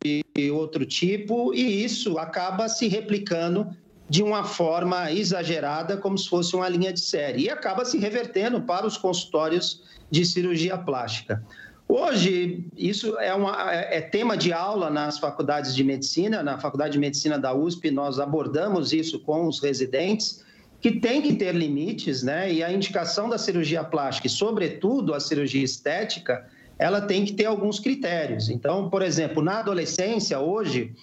outro 0.53 0.85
tipo, 0.85 1.55
e 1.55 1.85
isso 1.85 2.19
acaba 2.19 2.69
se 2.69 2.89
replicando 2.89 3.69
de 4.09 4.23
uma 4.23 4.45
forma 4.45 5.11
exagerada, 5.13 5.97
como 5.97 6.19
se 6.19 6.29
fosse 6.29 6.55
uma 6.57 6.69
linha 6.69 6.93
de 6.93 7.01
série, 7.01 7.45
e 7.45 7.51
acaba 7.51 7.85
se 7.85 7.97
revertendo 7.97 8.61
para 8.63 8.87
os 8.87 8.97
consultórios 8.97 9.83
de 10.11 10.25
cirurgia 10.25 10.77
plástica. 10.77 11.43
Hoje, 11.89 12.65
isso 12.77 13.19
é, 13.19 13.35
uma, 13.35 13.73
é 13.73 14.01
tema 14.01 14.37
de 14.37 14.53
aula 14.53 14.91
nas 14.91 15.19
faculdades 15.19 15.75
de 15.75 15.83
medicina. 15.83 16.43
Na 16.43 16.57
Faculdade 16.59 16.93
de 16.93 16.99
Medicina 17.01 17.37
da 17.37 17.53
USP, 17.53 17.91
nós 17.91 18.21
abordamos 18.21 18.93
isso 18.93 19.19
com 19.21 19.49
os 19.49 19.61
residentes, 19.61 20.45
que 20.81 20.93
tem 21.01 21.21
que 21.21 21.35
ter 21.35 21.53
limites, 21.53 22.23
né? 22.23 22.53
E 22.53 22.63
a 22.63 22.73
indicação 22.73 23.29
da 23.29 23.37
cirurgia 23.37 23.83
plástica, 23.83 24.29
e 24.29 24.31
sobretudo 24.31 25.15
a 25.15 25.21
cirurgia 25.21 25.65
estética, 25.65 26.49
ela 26.81 27.03
tem 27.03 27.27
que 27.27 27.35
ter 27.35 27.45
alguns 27.45 27.79
critérios. 27.79 28.49
Então, 28.49 28.89
por 28.89 29.03
exemplo, 29.03 29.43
na 29.43 29.59
adolescência, 29.59 30.41
hoje, 30.41 30.95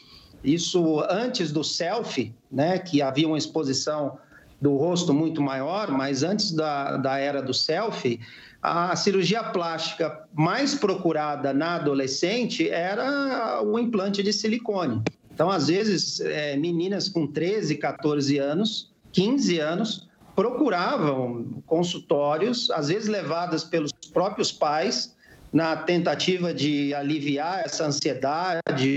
isso 0.43 0.99
antes 1.07 1.51
do 1.51 1.63
selfie, 1.63 2.33
né, 2.51 2.79
que 2.79 2.99
havia 2.99 3.27
uma 3.27 3.37
exposição 3.37 4.17
do 4.59 4.75
rosto 4.75 5.13
muito 5.13 5.39
maior, 5.39 5.91
mas 5.91 6.23
antes 6.23 6.51
da, 6.51 6.97
da 6.97 7.19
era 7.19 7.43
do 7.43 7.53
selfie, 7.53 8.19
a 8.59 8.95
cirurgia 8.95 9.43
plástica 9.43 10.27
mais 10.33 10.73
procurada 10.73 11.53
na 11.53 11.75
adolescente 11.75 12.67
era 12.67 13.61
o 13.63 13.77
implante 13.77 14.23
de 14.23 14.33
silicone. 14.33 15.03
Então, 15.31 15.51
às 15.51 15.67
vezes, 15.67 16.19
é, 16.21 16.57
meninas 16.57 17.07
com 17.07 17.27
13, 17.27 17.75
14 17.75 18.39
anos, 18.39 18.91
15 19.11 19.59
anos, 19.59 20.09
procuravam 20.35 21.61
consultórios, 21.67 22.71
às 22.71 22.87
vezes 22.87 23.07
levadas 23.07 23.63
pelos 23.63 23.91
próprios 24.11 24.51
pais, 24.51 25.15
na 25.51 25.75
tentativa 25.75 26.53
de 26.53 26.93
aliviar 26.93 27.61
essa 27.65 27.85
ansiedade 27.85 28.95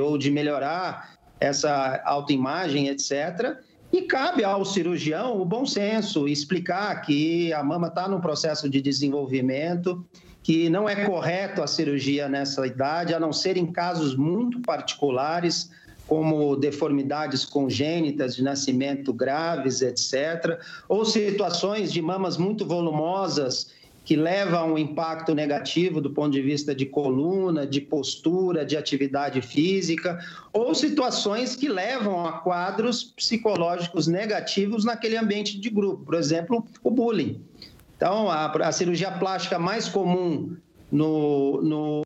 ou 0.00 0.16
de 0.16 0.30
melhorar 0.30 1.16
essa 1.40 2.02
autoimagem, 2.04 2.88
etc. 2.88 3.58
E 3.92 4.02
cabe 4.02 4.44
ao 4.44 4.64
cirurgião 4.64 5.40
o 5.40 5.44
bom 5.44 5.64
senso, 5.64 6.28
explicar 6.28 7.00
que 7.02 7.52
a 7.52 7.62
mama 7.62 7.88
está 7.88 8.08
num 8.08 8.20
processo 8.20 8.68
de 8.68 8.80
desenvolvimento, 8.80 10.04
que 10.42 10.68
não 10.70 10.88
é 10.88 11.04
correto 11.04 11.62
a 11.62 11.66
cirurgia 11.66 12.28
nessa 12.28 12.66
idade, 12.66 13.14
a 13.14 13.20
não 13.20 13.32
ser 13.32 13.56
em 13.56 13.66
casos 13.66 14.14
muito 14.16 14.60
particulares, 14.60 15.70
como 16.06 16.56
deformidades 16.56 17.44
congênitas 17.44 18.36
de 18.36 18.42
nascimento 18.42 19.12
graves, 19.12 19.82
etc., 19.82 20.58
ou 20.88 21.04
situações 21.04 21.92
de 21.92 22.00
mamas 22.00 22.36
muito 22.36 22.64
volumosas 22.64 23.72
que 24.06 24.14
leva 24.14 24.58
a 24.58 24.64
um 24.64 24.78
impacto 24.78 25.34
negativo 25.34 26.00
do 26.00 26.10
ponto 26.10 26.30
de 26.30 26.40
vista 26.40 26.72
de 26.72 26.86
coluna, 26.86 27.66
de 27.66 27.80
postura, 27.80 28.64
de 28.64 28.76
atividade 28.76 29.42
física, 29.42 30.16
ou 30.52 30.72
situações 30.76 31.56
que 31.56 31.68
levam 31.68 32.24
a 32.24 32.34
quadros 32.34 33.02
psicológicos 33.02 34.06
negativos 34.06 34.84
naquele 34.84 35.16
ambiente 35.16 35.58
de 35.58 35.68
grupo, 35.68 36.04
por 36.04 36.14
exemplo, 36.14 36.64
o 36.84 36.90
bullying. 36.90 37.42
Então, 37.96 38.30
a, 38.30 38.46
a 38.46 38.70
cirurgia 38.70 39.10
plástica 39.10 39.58
mais 39.58 39.88
comum 39.88 40.56
no, 40.92 41.60
no, 41.62 42.02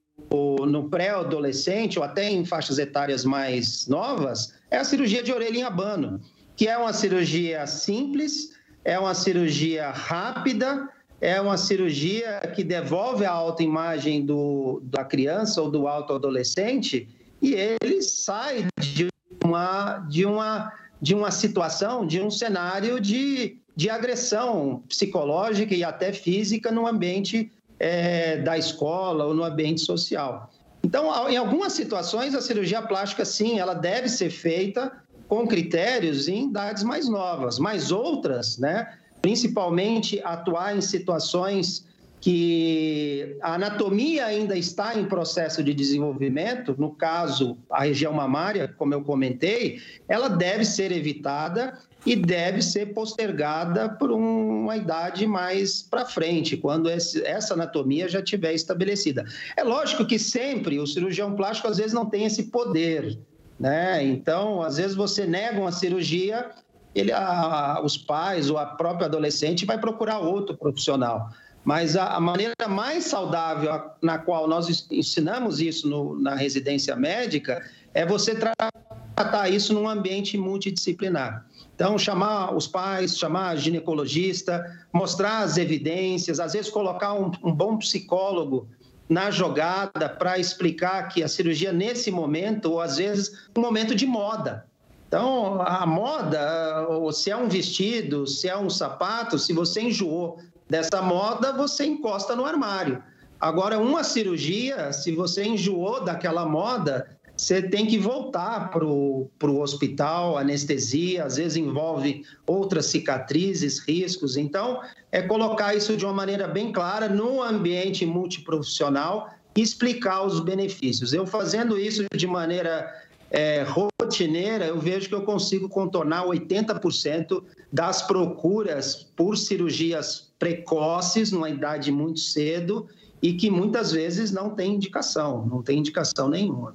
no 0.66 0.88
pré-adolescente 0.88 1.98
ou 1.98 2.04
até 2.04 2.30
em 2.30 2.46
faixas 2.46 2.78
etárias 2.78 3.26
mais 3.26 3.86
novas 3.86 4.54
é 4.70 4.78
a 4.78 4.84
cirurgia 4.84 5.22
de 5.22 5.32
orelha 5.32 5.58
em 5.58 5.64
abano, 5.64 6.18
que 6.56 6.66
é 6.66 6.78
uma 6.78 6.94
cirurgia 6.94 7.66
simples, 7.66 8.52
é 8.86 8.98
uma 8.98 9.14
cirurgia 9.14 9.90
rápida, 9.90 10.88
é 11.20 11.40
uma 11.40 11.56
cirurgia 11.56 12.40
que 12.54 12.64
devolve 12.64 13.24
a 13.24 13.30
autoimagem 13.30 14.24
do, 14.24 14.80
da 14.84 15.04
criança 15.04 15.60
ou 15.60 15.70
do 15.70 15.86
autoadolescente 15.86 17.08
e 17.42 17.54
ele 17.54 18.02
sai 18.02 18.66
de 18.78 19.08
uma, 19.44 19.98
de 20.08 20.24
uma, 20.24 20.72
de 21.00 21.14
uma 21.14 21.30
situação, 21.30 22.06
de 22.06 22.20
um 22.20 22.30
cenário 22.30 23.00
de, 23.00 23.58
de 23.76 23.90
agressão 23.90 24.82
psicológica 24.88 25.74
e 25.74 25.84
até 25.84 26.12
física 26.12 26.70
no 26.70 26.86
ambiente 26.86 27.50
é, 27.78 28.38
da 28.38 28.56
escola 28.56 29.26
ou 29.26 29.34
no 29.34 29.44
ambiente 29.44 29.80
social. 29.80 30.50
Então, 30.82 31.28
em 31.28 31.36
algumas 31.36 31.74
situações, 31.74 32.34
a 32.34 32.40
cirurgia 32.40 32.80
plástica, 32.80 33.24
sim, 33.24 33.58
ela 33.58 33.74
deve 33.74 34.08
ser 34.08 34.30
feita 34.30 34.92
com 35.28 35.46
critérios 35.46 36.26
em 36.28 36.48
idades 36.48 36.82
mais 36.82 37.08
novas, 37.08 37.58
mas 37.58 37.92
outras, 37.92 38.58
né, 38.58 38.94
principalmente 39.20 40.20
atuar 40.24 40.76
em 40.76 40.80
situações 40.80 41.88
que 42.20 43.36
a 43.40 43.54
anatomia 43.54 44.26
ainda 44.26 44.56
está 44.56 44.98
em 44.98 45.06
processo 45.06 45.64
de 45.64 45.72
desenvolvimento, 45.72 46.74
no 46.78 46.90
caso, 46.90 47.56
a 47.70 47.84
região 47.84 48.12
mamária, 48.12 48.68
como 48.76 48.92
eu 48.92 49.02
comentei, 49.02 49.80
ela 50.06 50.28
deve 50.28 50.66
ser 50.66 50.92
evitada 50.92 51.78
e 52.04 52.14
deve 52.14 52.60
ser 52.60 52.92
postergada 52.92 53.88
por 53.88 54.10
uma 54.10 54.76
idade 54.76 55.26
mais 55.26 55.82
para 55.82 56.04
frente, 56.04 56.56
quando 56.58 56.90
essa 56.90 57.54
anatomia 57.54 58.08
já 58.08 58.20
estiver 58.20 58.52
estabelecida. 58.52 59.24
É 59.56 59.62
lógico 59.62 60.04
que 60.04 60.18
sempre 60.18 60.78
o 60.78 60.86
cirurgião 60.86 61.34
plástico 61.34 61.68
às 61.68 61.78
vezes 61.78 61.94
não 61.94 62.04
tem 62.04 62.26
esse 62.26 62.44
poder, 62.44 63.18
né? 63.58 64.04
Então, 64.04 64.62
às 64.62 64.76
vezes 64.76 64.94
você 64.94 65.26
nega 65.26 65.58
uma 65.58 65.72
cirurgia, 65.72 66.50
ele, 66.94 67.12
a, 67.12 67.80
os 67.82 67.96
pais 67.96 68.50
ou 68.50 68.58
a 68.58 68.66
própria 68.66 69.06
adolescente 69.06 69.64
vai 69.64 69.78
procurar 69.78 70.18
outro 70.18 70.56
profissional. 70.56 71.30
Mas 71.64 71.96
a, 71.96 72.14
a 72.14 72.20
maneira 72.20 72.54
mais 72.68 73.04
saudável 73.04 73.90
na 74.02 74.18
qual 74.18 74.48
nós 74.48 74.86
ensinamos 74.90 75.60
isso 75.60 75.88
no, 75.88 76.18
na 76.18 76.34
residência 76.34 76.96
médica 76.96 77.62
é 77.92 78.04
você 78.06 78.34
tratar 78.34 79.48
isso 79.50 79.74
num 79.74 79.88
ambiente 79.88 80.38
multidisciplinar. 80.38 81.46
Então, 81.74 81.98
chamar 81.98 82.54
os 82.54 82.66
pais, 82.66 83.16
chamar 83.16 83.56
ginecologista, 83.56 84.64
mostrar 84.92 85.40
as 85.40 85.56
evidências, 85.56 86.40
às 86.40 86.52
vezes 86.52 86.70
colocar 86.70 87.14
um, 87.14 87.30
um 87.42 87.52
bom 87.52 87.76
psicólogo 87.78 88.68
na 89.08 89.30
jogada 89.30 90.08
para 90.08 90.38
explicar 90.38 91.08
que 91.08 91.22
a 91.22 91.28
cirurgia 91.28 91.72
nesse 91.72 92.10
momento, 92.10 92.66
ou 92.66 92.80
às 92.80 92.96
vezes 92.96 93.48
um 93.56 93.60
momento 93.60 93.94
de 93.94 94.06
moda. 94.06 94.66
Então, 95.10 95.60
a 95.62 95.84
moda, 95.84 96.86
se 97.12 97.32
é 97.32 97.36
um 97.36 97.48
vestido, 97.48 98.28
se 98.28 98.48
é 98.48 98.56
um 98.56 98.70
sapato, 98.70 99.40
se 99.40 99.52
você 99.52 99.80
enjoou 99.80 100.38
dessa 100.68 101.02
moda, 101.02 101.52
você 101.52 101.84
encosta 101.84 102.36
no 102.36 102.44
armário. 102.44 103.02
Agora, 103.40 103.80
uma 103.80 104.04
cirurgia, 104.04 104.92
se 104.92 105.10
você 105.10 105.42
enjoou 105.42 106.04
daquela 106.04 106.46
moda, 106.46 107.18
você 107.36 107.60
tem 107.60 107.86
que 107.86 107.98
voltar 107.98 108.70
para 108.70 108.84
o 108.86 109.28
hospital, 109.60 110.38
anestesia, 110.38 111.24
às 111.24 111.38
vezes 111.38 111.56
envolve 111.56 112.22
outras 112.46 112.86
cicatrizes, 112.86 113.80
riscos. 113.80 114.36
Então, 114.36 114.80
é 115.10 115.20
colocar 115.20 115.74
isso 115.74 115.96
de 115.96 116.04
uma 116.04 116.14
maneira 116.14 116.46
bem 116.46 116.70
clara 116.70 117.08
no 117.08 117.42
ambiente 117.42 118.06
multiprofissional 118.06 119.28
e 119.56 119.60
explicar 119.60 120.22
os 120.22 120.38
benefícios. 120.38 121.12
Eu 121.12 121.26
fazendo 121.26 121.76
isso 121.76 122.04
de 122.14 122.28
maneira 122.28 122.88
é, 123.30 123.62
rotineira, 123.62 124.66
eu 124.66 124.78
vejo 124.78 125.08
que 125.08 125.14
eu 125.14 125.22
consigo 125.22 125.68
contornar 125.68 126.24
80% 126.24 127.42
das 127.72 128.02
procuras 128.02 129.06
por 129.16 129.36
cirurgias 129.36 130.32
precoces, 130.38 131.30
numa 131.30 131.48
idade 131.48 131.92
muito 131.92 132.18
cedo, 132.18 132.88
e 133.22 133.34
que 133.34 133.50
muitas 133.50 133.92
vezes 133.92 134.32
não 134.32 134.50
tem 134.50 134.74
indicação, 134.74 135.46
não 135.46 135.62
tem 135.62 135.78
indicação 135.78 136.28
nenhuma. 136.28 136.74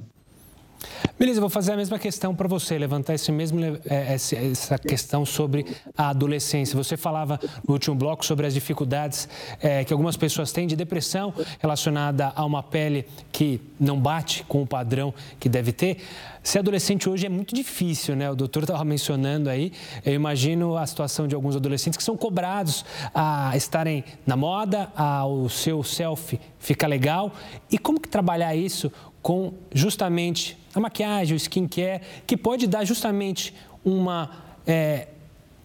Beleza, 1.18 1.40
vou 1.40 1.50
fazer 1.50 1.72
a 1.72 1.78
mesma 1.78 1.98
questão 1.98 2.36
para 2.36 2.46
você, 2.46 2.78
levantar 2.78 3.14
esse 3.14 3.32
mesmo, 3.32 3.60
é, 3.64 4.14
essa 4.14 4.78
questão 4.78 5.26
sobre 5.26 5.66
a 5.98 6.10
adolescência. 6.10 6.76
Você 6.76 6.98
falava 6.98 7.40
no 7.66 7.74
último 7.74 7.96
bloco 7.96 8.26
sobre 8.26 8.46
as 8.46 8.54
dificuldades 8.54 9.30
é, 9.62 9.86
que 9.86 9.94
algumas 9.94 10.18
pessoas 10.18 10.52
têm 10.52 10.68
de 10.68 10.76
depressão 10.76 11.34
relacionada 11.60 12.34
a 12.36 12.44
uma 12.44 12.62
pele 12.62 13.06
que 13.32 13.62
não 13.80 13.98
bate 13.98 14.44
com 14.44 14.62
o 14.62 14.68
padrão 14.68 15.14
que 15.40 15.48
deve 15.48 15.72
ter. 15.72 16.00
Ser 16.44 16.60
adolescente 16.60 17.10
hoje 17.10 17.26
é 17.26 17.30
muito 17.30 17.56
difícil, 17.56 18.16
né? 18.16 18.30
O 18.30 18.36
doutor 18.36 18.64
estava 18.64 18.84
mencionando 18.84 19.50
aí. 19.50 19.72
Eu 20.06 20.14
imagino 20.14 20.78
a 20.78 20.86
situação 20.86 21.28
de 21.28 21.34
alguns 21.34 21.56
adolescentes 21.56 21.98
que 21.98 22.04
são 22.04 22.18
cobrados 22.18 22.84
a 23.14 23.56
estarem 23.56 24.04
na 24.28 24.36
moda, 24.36 24.92
ao 24.96 25.48
seu 25.48 25.82
selfie 25.82 26.40
ficar 26.60 26.88
legal. 26.88 27.32
E 27.72 27.78
como 27.78 28.00
que 28.00 28.10
trabalhar 28.10 28.56
isso 28.56 28.92
com 29.22 29.54
justamente 29.74 30.58
a 30.76 30.80
maquiagem, 30.80 31.34
o 31.34 31.38
skincare, 31.38 32.02
que 32.28 32.36
pode 32.36 32.68
dar 32.68 32.84
justamente 32.84 33.54
uma. 33.84 34.44
É, 34.68 35.08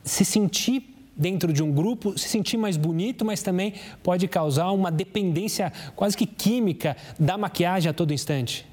se 0.05 0.25
sentir 0.25 0.91
dentro 1.17 1.53
de 1.53 1.63
um 1.63 1.71
grupo, 1.71 2.17
se 2.19 2.29
sentir 2.29 2.57
mais 2.57 2.79
bonito, 2.79 3.25
mas 3.25 3.43
também 3.43 3.75
pode 4.03 4.27
causar 4.27 4.71
uma 4.71 4.91
dependência 4.91 5.71
quase 5.95 6.17
que 6.17 6.25
química 6.25 6.97
da 7.19 7.37
maquiagem 7.37 7.91
a 7.91 7.93
todo 7.93 8.15
instante. 8.15 8.67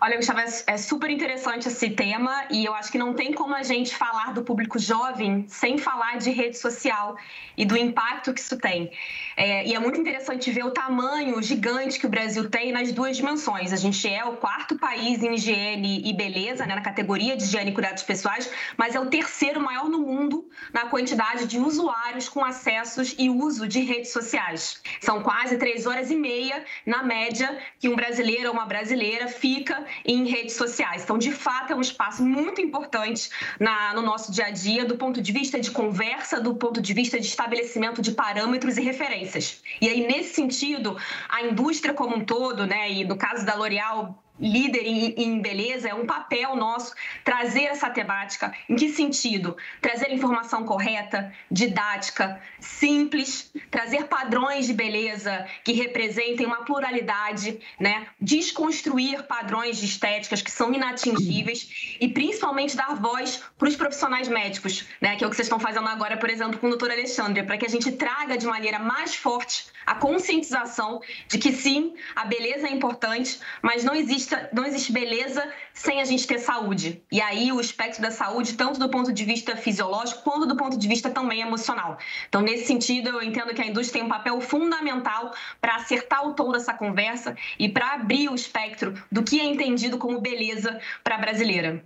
Olha, 0.00 0.16
Gustavo, 0.16 0.40
é 0.66 0.76
super 0.76 1.10
interessante 1.10 1.68
esse 1.68 1.90
tema 1.90 2.44
e 2.50 2.64
eu 2.64 2.74
acho 2.74 2.90
que 2.90 2.98
não 2.98 3.14
tem 3.14 3.32
como 3.32 3.54
a 3.54 3.62
gente 3.62 3.94
falar 3.94 4.32
do 4.32 4.42
público 4.42 4.78
jovem 4.78 5.44
sem 5.48 5.78
falar 5.78 6.18
de 6.18 6.30
rede 6.30 6.56
social 6.56 7.16
e 7.56 7.64
do 7.64 7.76
impacto 7.76 8.32
que 8.32 8.40
isso 8.40 8.56
tem. 8.58 8.90
É, 9.36 9.66
e 9.66 9.74
é 9.74 9.78
muito 9.78 10.00
interessante 10.00 10.50
ver 10.50 10.64
o 10.64 10.70
tamanho 10.70 11.40
gigante 11.42 11.98
que 11.98 12.06
o 12.06 12.08
Brasil 12.08 12.48
tem 12.48 12.72
nas 12.72 12.92
duas 12.92 13.16
dimensões. 13.16 13.72
A 13.72 13.76
gente 13.76 14.08
é 14.08 14.24
o 14.24 14.36
quarto 14.36 14.78
país 14.78 15.22
em 15.22 15.34
higiene 15.34 16.02
e 16.04 16.12
beleza, 16.12 16.66
né, 16.66 16.74
na 16.74 16.82
categoria 16.82 17.36
de 17.36 17.44
higiene 17.44 17.70
e 17.70 17.74
cuidados 17.74 18.02
pessoais, 18.02 18.50
mas 18.76 18.94
é 18.94 19.00
o 19.00 19.06
terceiro 19.06 19.60
maior 19.60 19.88
no 19.88 20.00
mundo 20.00 20.48
na 20.72 20.86
quantidade 20.86 21.46
de 21.46 21.58
usuários 21.58 22.28
com 22.28 22.44
acessos 22.44 23.14
e 23.18 23.28
uso 23.28 23.66
de 23.66 23.80
redes 23.80 24.12
sociais. 24.12 24.80
São 25.00 25.22
quase 25.22 25.56
três 25.56 25.86
horas 25.86 26.10
e 26.10 26.16
meia, 26.16 26.64
na 26.86 27.02
média, 27.02 27.58
que 27.78 27.88
um 27.88 27.96
brasileiro 27.96 28.48
ou 28.48 28.54
uma 28.54 28.66
brasileira 28.66 29.28
fica 29.28 29.67
fica 29.68 29.84
em 30.04 30.24
redes 30.24 30.54
sociais. 30.54 31.02
Então, 31.02 31.18
de 31.18 31.30
fato, 31.30 31.72
é 31.72 31.76
um 31.76 31.80
espaço 31.80 32.24
muito 32.24 32.60
importante 32.60 33.30
na, 33.60 33.92
no 33.94 34.02
nosso 34.02 34.32
dia 34.32 34.46
a 34.46 34.50
dia, 34.50 34.84
do 34.84 34.96
ponto 34.96 35.20
de 35.20 35.30
vista 35.30 35.60
de 35.60 35.70
conversa, 35.70 36.40
do 36.40 36.54
ponto 36.54 36.80
de 36.80 36.94
vista 36.94 37.20
de 37.20 37.26
estabelecimento 37.26 38.00
de 38.00 38.12
parâmetros 38.12 38.78
e 38.78 38.82
referências. 38.82 39.62
E 39.80 39.88
aí, 39.88 40.06
nesse 40.06 40.34
sentido, 40.34 40.96
a 41.28 41.42
indústria 41.42 41.92
como 41.92 42.16
um 42.16 42.24
todo, 42.24 42.66
né, 42.66 42.90
e 42.90 43.04
no 43.04 43.16
caso 43.16 43.44
da 43.44 43.54
L'Oréal, 43.54 44.22
líder 44.40 44.86
em, 44.86 45.14
em, 45.16 45.40
beleza, 45.40 45.88
é 45.88 45.94
um 45.94 46.06
papel 46.06 46.54
nosso 46.56 46.94
trazer 47.24 47.64
essa 47.64 47.90
temática. 47.90 48.52
Em 48.68 48.76
que 48.76 48.88
sentido? 48.90 49.56
Trazer 49.80 50.12
informação 50.12 50.64
correta, 50.64 51.32
didática, 51.50 52.40
simples, 52.60 53.52
trazer 53.70 54.04
padrões 54.04 54.66
de 54.66 54.74
beleza 54.74 55.46
que 55.64 55.72
representem 55.72 56.46
uma 56.46 56.64
pluralidade, 56.64 57.58
né? 57.78 58.06
desconstruir 58.20 59.24
padrões 59.24 59.78
de 59.78 59.86
estéticas 59.86 60.42
que 60.42 60.50
são 60.50 60.72
inatingíveis 60.72 61.96
e 62.00 62.08
principalmente 62.08 62.76
dar 62.76 62.94
voz 62.94 63.42
para 63.58 63.68
os 63.68 63.76
profissionais 63.76 64.28
médicos, 64.28 64.86
né? 65.00 65.16
que 65.16 65.24
é 65.24 65.26
o 65.26 65.30
que 65.30 65.36
vocês 65.36 65.46
estão 65.46 65.60
fazendo 65.60 65.88
agora, 65.88 66.16
por 66.16 66.30
exemplo, 66.30 66.58
com 66.58 66.66
o 66.66 66.70
doutor 66.70 66.90
Alexandre, 66.90 67.42
para 67.42 67.58
que 67.58 67.66
a 67.66 67.68
gente 67.68 67.92
traga 67.92 68.36
de 68.36 68.46
maneira 68.46 68.78
mais 68.78 69.14
forte 69.14 69.66
a 69.88 69.94
conscientização 69.94 71.00
de 71.28 71.38
que 71.38 71.50
sim, 71.50 71.94
a 72.14 72.26
beleza 72.26 72.68
é 72.68 72.70
importante, 72.70 73.40
mas 73.62 73.82
não 73.84 73.94
existe, 73.94 74.27
não 74.52 74.64
existe 74.64 74.92
beleza 74.92 75.46
sem 75.72 76.00
a 76.00 76.04
gente 76.04 76.26
ter 76.26 76.38
saúde. 76.38 77.02
E 77.10 77.20
aí 77.20 77.52
o 77.52 77.60
espectro 77.60 78.02
da 78.02 78.10
saúde, 78.10 78.54
tanto 78.54 78.78
do 78.78 78.88
ponto 78.88 79.12
de 79.12 79.24
vista 79.24 79.56
fisiológico, 79.56 80.22
quanto 80.22 80.46
do 80.46 80.56
ponto 80.56 80.76
de 80.76 80.88
vista 80.88 81.10
também 81.10 81.40
emocional. 81.40 81.98
Então, 82.28 82.40
nesse 82.40 82.66
sentido, 82.66 83.10
eu 83.10 83.22
entendo 83.22 83.54
que 83.54 83.62
a 83.62 83.66
indústria 83.66 84.00
tem 84.00 84.02
um 84.02 84.12
papel 84.12 84.40
fundamental 84.40 85.32
para 85.60 85.76
acertar 85.76 86.26
o 86.26 86.34
tom 86.34 86.52
dessa 86.52 86.74
conversa 86.74 87.36
e 87.58 87.68
para 87.68 87.94
abrir 87.94 88.28
o 88.28 88.34
espectro 88.34 88.94
do 89.10 89.22
que 89.22 89.40
é 89.40 89.44
entendido 89.44 89.98
como 89.98 90.20
beleza 90.20 90.80
para 91.02 91.16
a 91.16 91.18
brasileira. 91.18 91.82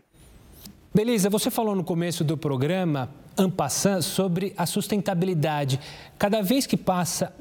Beleza, 0.95 1.31
você 1.31 1.51
falou 1.51 1.75
no 1.75 1.83
começo 1.83 2.23
do 2.23 2.37
programa, 2.37 3.11
Ampassan, 3.39 4.03
sobre 4.03 4.53
a 4.59 4.67
sustentabilidade. 4.67 5.81
Cada 6.19 6.43
vez 6.43 6.67
que 6.67 6.77
passa 6.77 7.35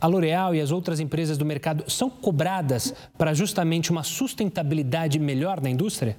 a 0.00 0.06
L'Oréal 0.06 0.54
e 0.54 0.60
as 0.60 0.70
outras 0.70 1.00
empresas 1.00 1.36
do 1.36 1.44
mercado 1.44 1.90
são 1.90 2.08
cobradas 2.08 2.94
para 3.16 3.34
justamente 3.34 3.90
uma 3.90 4.02
sustentabilidade 4.02 5.18
melhor 5.18 5.60
na 5.60 5.70
indústria? 5.70 6.16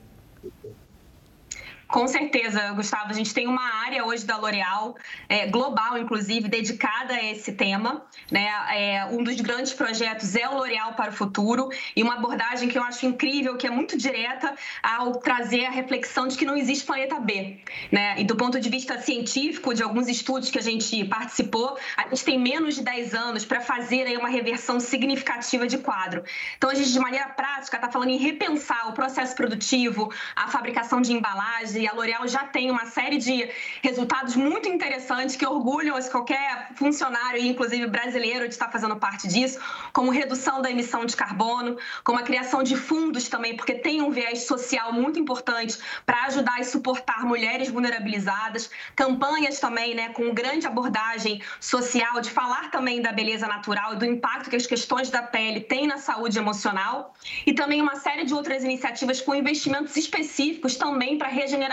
Com 1.90 2.08
certeza, 2.08 2.72
Gustavo. 2.74 3.10
A 3.10 3.14
gente 3.14 3.34
tem 3.34 3.48
uma 3.48 3.64
área 3.84 4.06
hoje 4.06 4.24
da 4.24 4.38
L'Oréal, 4.38 4.96
é, 5.28 5.48
global, 5.48 5.98
inclusive, 5.98 6.48
dedicada 6.48 7.16
a 7.16 7.24
esse 7.32 7.54
tema. 7.54 8.06
Né? 8.32 8.48
É, 8.72 9.06
um 9.06 9.24
dos 9.24 9.42
grandes 9.42 9.74
projetos 9.74 10.36
é 10.36 10.48
o 10.48 10.54
L'Oréal 10.54 10.94
para 10.94 11.10
o 11.10 11.14
Futuro 11.14 11.70
e 11.96 12.04
uma 12.04 12.14
abordagem 12.14 12.70
que 12.70 12.78
eu 12.78 12.84
acho 12.84 13.08
incrível, 13.08 13.58
que 13.58 13.66
é 13.66 13.72
muito 13.72 13.98
direta 13.98 14.54
ao 14.84 15.14
trazer 15.16 15.66
a 15.66 15.72
reflexão 15.72 16.28
de 16.28 16.38
que 16.38 16.46
não 16.46 16.56
existe 16.56 16.86
planeta 16.86 17.20
B. 17.20 17.58
Né? 17.92 18.22
E 18.22 18.24
do 18.24 18.36
ponto 18.36 18.60
de 18.60 18.70
vista 18.70 19.00
científico, 19.00 19.74
de 19.74 19.82
alguns 19.82 20.08
estudos 20.08 20.52
que 20.52 20.60
a 20.60 20.64
gente 20.64 21.04
participou, 21.06 21.76
a 21.98 22.08
gente 22.10 22.24
tem 22.24 22.40
menos 22.40 22.76
de 22.76 22.84
10 22.84 23.16
anos 23.16 23.46
para 23.46 23.62
fazer 23.62 24.04
aí 24.04 24.16
uma 24.16 24.30
reversão 24.30 24.80
significativa 24.80 25.66
de 25.66 25.80
quadro. 25.80 26.24
Então, 26.56 26.70
a 26.70 26.76
gente, 26.76 26.94
de 26.94 27.00
maneira 27.00 27.30
prática, 27.30 27.78
está 27.78 27.90
falando 27.90 28.10
em 28.10 28.18
repensar 28.18 28.90
o 28.90 28.94
processo 28.94 29.36
produtivo, 29.36 30.14
a 30.36 30.48
fabricação 30.50 31.02
de 31.02 31.14
embalagens, 31.14 31.79
e 31.80 31.88
a 31.88 31.94
L'Oréal 31.94 32.28
já 32.28 32.44
tem 32.44 32.70
uma 32.70 32.86
série 32.86 33.18
de 33.18 33.50
resultados 33.82 34.36
muito 34.36 34.68
interessantes 34.68 35.36
que 35.36 35.46
orgulham 35.46 35.98
qualquer 36.12 36.70
funcionário, 36.76 37.42
inclusive 37.42 37.88
brasileiro, 37.88 38.48
de 38.48 38.54
estar 38.54 38.70
fazendo 38.70 38.96
parte 38.98 39.28
disso, 39.28 39.60
como 39.94 40.12
redução 40.12 40.62
da 40.62 40.70
emissão 40.70 41.06
de 41.06 41.16
carbono, 41.16 41.78
como 42.04 42.20
a 42.20 42.24
criação 42.24 42.62
de 42.62 42.76
fundos 42.76 43.30
também, 43.30 43.56
porque 43.56 43.74
tem 43.74 44.02
um 44.02 44.12
viés 44.12 44.46
social 44.46 44.92
muito 44.92 45.18
importante 45.20 45.78
para 46.06 46.26
ajudar 46.26 46.60
e 46.60 46.66
suportar 46.66 47.26
mulheres 47.26 47.70
vulnerabilizadas, 47.70 48.70
campanhas 48.96 49.60
também, 49.60 49.96
né, 49.96 50.10
com 50.10 50.34
grande 50.34 50.68
abordagem 50.68 51.42
social 51.60 52.20
de 52.20 52.30
falar 52.30 52.70
também 52.72 53.02
da 53.02 53.12
beleza 53.12 53.48
natural 53.48 53.94
e 53.94 53.98
do 53.98 54.06
impacto 54.06 54.50
que 54.50 54.56
as 54.56 54.68
questões 54.68 55.10
da 55.10 55.22
pele 55.22 55.62
têm 55.62 55.88
na 55.88 55.98
saúde 55.98 56.38
emocional 56.38 57.14
e 57.46 57.54
também 57.54 57.82
uma 57.82 57.96
série 57.96 58.26
de 58.26 58.34
outras 58.34 58.64
iniciativas 58.64 59.22
com 59.22 59.34
investimentos 59.34 59.96
específicos 59.96 60.76
também 60.76 61.18
para 61.18 61.28
regeneração 61.28 61.69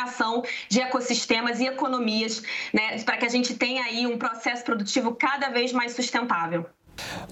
de 0.68 0.80
ecossistemas 0.80 1.61
e 1.61 1.66
economias, 1.66 2.42
né, 2.72 2.98
para 3.02 3.16
que 3.16 3.24
a 3.24 3.28
gente 3.28 3.54
tenha 3.54 3.85
aí 3.85 4.06
um 4.06 4.18
processo 4.18 4.64
produtivo 4.64 5.14
cada 5.14 5.48
vez 5.48 5.72
mais 5.72 5.92
sustentável. 5.92 6.66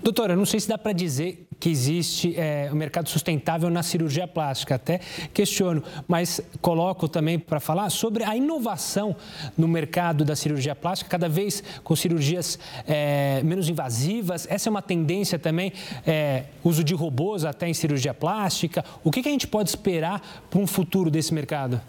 Doutora, 0.03 0.37
não 0.37 0.45
sei 0.45 0.61
se 0.61 0.69
dá 0.69 0.77
para 0.77 0.93
dizer 0.93 1.47
que 1.59 1.71
existe 1.71 2.35
é, 2.37 2.69
um 2.71 2.77
mercado 2.77 3.09
sustentável 3.09 3.71
na 3.71 3.83
cirurgia 3.83 4.29
plástica, 4.29 4.75
até 4.75 5.01
questiono, 5.33 5.83
mas 6.07 6.41
coloco 6.61 7.09
também 7.09 7.39
para 7.39 7.61
falar 7.61 7.89
sobre 7.91 8.25
a 8.25 8.37
inovação 8.37 9.17
no 9.57 9.67
mercado 9.67 10.25
da 10.25 10.37
cirurgia 10.37 10.75
plástica, 10.75 11.09
cada 11.09 11.29
vez 11.29 11.63
com 11.83 11.97
cirurgias 11.97 12.59
é, 12.87 13.41
menos 13.43 13.69
invasivas. 13.69 14.47
Essa 14.51 14.69
é 14.69 14.71
uma 14.71 14.83
tendência 14.83 15.39
também, 15.39 15.73
é, 16.07 16.45
uso 16.63 16.85
de 16.85 16.95
robôs 16.95 17.45
até 17.45 17.69
em 17.69 17.75
cirurgia 17.75 18.13
plástica. 18.13 18.85
O 19.03 19.11
que, 19.11 19.23
que 19.23 19.29
a 19.29 19.33
gente 19.33 19.47
pode 19.47 19.71
esperar 19.71 20.21
para 20.51 20.61
um 20.61 20.67
futuro 20.67 21.11
desse 21.11 21.33
mercado? 21.33 21.81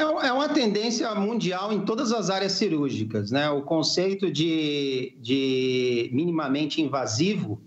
É, 0.00 0.28
é 0.28 0.32
uma 0.32 0.48
tendência 0.48 1.14
mundial 1.14 1.70
em 1.70 1.84
todas 1.84 2.10
as 2.10 2.30
áreas 2.30 2.52
cirúrgicas, 2.52 3.30
né? 3.30 3.50
O 3.50 3.60
conceito 3.60 4.32
de, 4.32 5.14
de 5.20 6.08
minimamente 6.10 6.80
invasivo, 6.80 7.60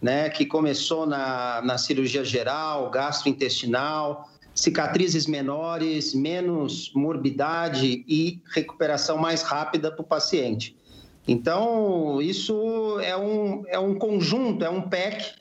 né? 0.00 0.28
Que 0.28 0.44
começou 0.44 1.06
na, 1.06 1.62
na 1.62 1.78
cirurgia 1.78 2.22
geral, 2.22 2.90
gastrointestinal, 2.90 4.28
cicatrizes 4.54 5.26
menores, 5.26 6.12
menos 6.12 6.92
morbidade 6.94 8.04
e 8.06 8.42
recuperação 8.54 9.16
mais 9.16 9.40
rápida 9.40 9.90
para 9.90 10.02
o 10.02 10.04
paciente. 10.04 10.76
Então, 11.26 12.20
isso 12.20 13.00
é 13.00 13.16
um, 13.16 13.64
é 13.68 13.78
um 13.78 13.94
conjunto, 13.94 14.62
é 14.62 14.68
um 14.68 14.82
pack 14.82 15.32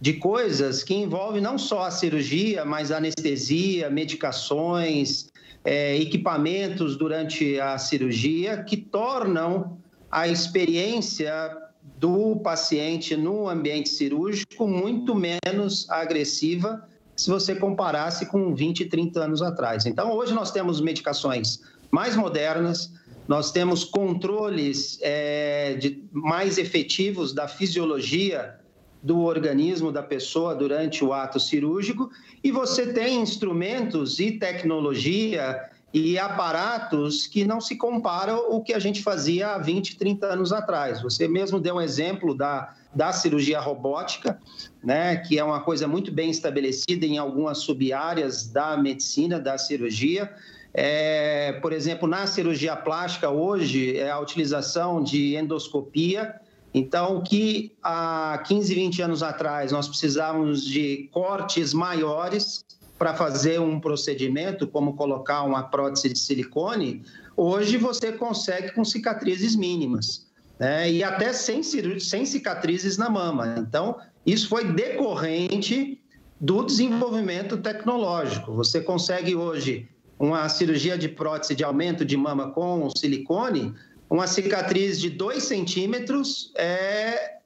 de 0.00 0.12
coisas 0.14 0.84
que 0.84 0.94
envolve 0.94 1.40
não 1.40 1.58
só 1.58 1.86
a 1.86 1.90
cirurgia, 1.90 2.64
mas 2.64 2.92
anestesia, 2.92 3.88
medicações, 3.88 5.31
é, 5.64 5.96
equipamentos 5.96 6.96
durante 6.96 7.58
a 7.60 7.78
cirurgia 7.78 8.62
que 8.62 8.76
tornam 8.76 9.78
a 10.10 10.28
experiência 10.28 11.56
do 11.98 12.36
paciente 12.36 13.16
no 13.16 13.48
ambiente 13.48 13.88
cirúrgico 13.88 14.66
muito 14.66 15.14
menos 15.14 15.88
agressiva 15.88 16.86
se 17.16 17.30
você 17.30 17.54
comparasse 17.54 18.26
com 18.26 18.54
20, 18.54 18.86
30 18.86 19.20
anos 19.20 19.42
atrás. 19.42 19.86
Então, 19.86 20.12
hoje 20.12 20.32
nós 20.32 20.50
temos 20.50 20.80
medicações 20.80 21.60
mais 21.90 22.16
modernas, 22.16 22.92
nós 23.28 23.52
temos 23.52 23.84
controles 23.84 24.98
é, 25.02 25.74
de, 25.74 26.02
mais 26.10 26.58
efetivos 26.58 27.32
da 27.32 27.46
fisiologia 27.46 28.58
do 29.02 29.20
organismo 29.22 29.90
da 29.90 30.02
pessoa 30.02 30.54
durante 30.54 31.04
o 31.04 31.12
ato 31.12 31.40
cirúrgico 31.40 32.10
e 32.42 32.52
você 32.52 32.92
tem 32.92 33.20
instrumentos 33.20 34.20
e 34.20 34.32
tecnologia 34.32 35.68
e 35.92 36.18
aparatos 36.18 37.26
que 37.26 37.44
não 37.44 37.60
se 37.60 37.76
comparam 37.76 38.36
ao 38.36 38.62
que 38.62 38.72
a 38.72 38.78
gente 38.78 39.02
fazia 39.02 39.50
há 39.50 39.58
20, 39.58 39.98
30 39.98 40.26
anos 40.26 40.52
atrás. 40.52 41.02
Você 41.02 41.28
mesmo 41.28 41.60
deu 41.60 41.74
um 41.74 41.80
exemplo 41.80 42.34
da, 42.34 42.74
da 42.94 43.12
cirurgia 43.12 43.60
robótica, 43.60 44.38
né, 44.82 45.16
que 45.16 45.38
é 45.38 45.44
uma 45.44 45.60
coisa 45.60 45.86
muito 45.86 46.10
bem 46.10 46.30
estabelecida 46.30 47.04
em 47.04 47.18
algumas 47.18 47.58
sub-áreas 47.58 48.46
da 48.46 48.76
medicina, 48.76 49.38
da 49.38 49.58
cirurgia. 49.58 50.32
É, 50.72 51.52
por 51.60 51.72
exemplo, 51.72 52.08
na 52.08 52.26
cirurgia 52.26 52.74
plástica, 52.74 53.28
hoje, 53.28 53.98
é 53.98 54.10
a 54.10 54.18
utilização 54.18 55.02
de 55.02 55.36
endoscopia, 55.36 56.40
então, 56.74 57.18
o 57.18 57.22
que 57.22 57.72
há 57.82 58.42
15, 58.46 58.74
20 58.74 59.02
anos 59.02 59.22
atrás 59.22 59.72
nós 59.72 59.88
precisávamos 59.88 60.64
de 60.64 61.08
cortes 61.12 61.74
maiores 61.74 62.64
para 62.98 63.14
fazer 63.14 63.60
um 63.60 63.78
procedimento, 63.78 64.66
como 64.66 64.94
colocar 64.94 65.42
uma 65.42 65.64
prótese 65.64 66.08
de 66.08 66.18
silicone, 66.18 67.02
hoje 67.36 67.76
você 67.76 68.12
consegue 68.12 68.72
com 68.72 68.84
cicatrizes 68.84 69.54
mínimas. 69.56 70.26
Né? 70.58 70.90
E 70.90 71.04
até 71.04 71.32
sem, 71.32 71.62
sem 71.62 72.24
cicatrizes 72.24 72.96
na 72.96 73.10
mama. 73.10 73.56
Então, 73.58 73.98
isso 74.24 74.48
foi 74.48 74.72
decorrente 74.72 76.00
do 76.40 76.64
desenvolvimento 76.64 77.56
tecnológico. 77.56 78.52
Você 78.54 78.80
consegue 78.80 79.34
hoje 79.34 79.88
uma 80.18 80.48
cirurgia 80.48 80.96
de 80.96 81.08
prótese 81.08 81.54
de 81.56 81.64
aumento 81.64 82.04
de 82.04 82.16
mama 82.16 82.52
com 82.52 82.88
silicone 82.90 83.74
uma 84.12 84.26
cicatriz 84.26 85.00
de 85.00 85.08
2 85.08 85.42
centímetros 85.42 86.52
é 86.54 87.38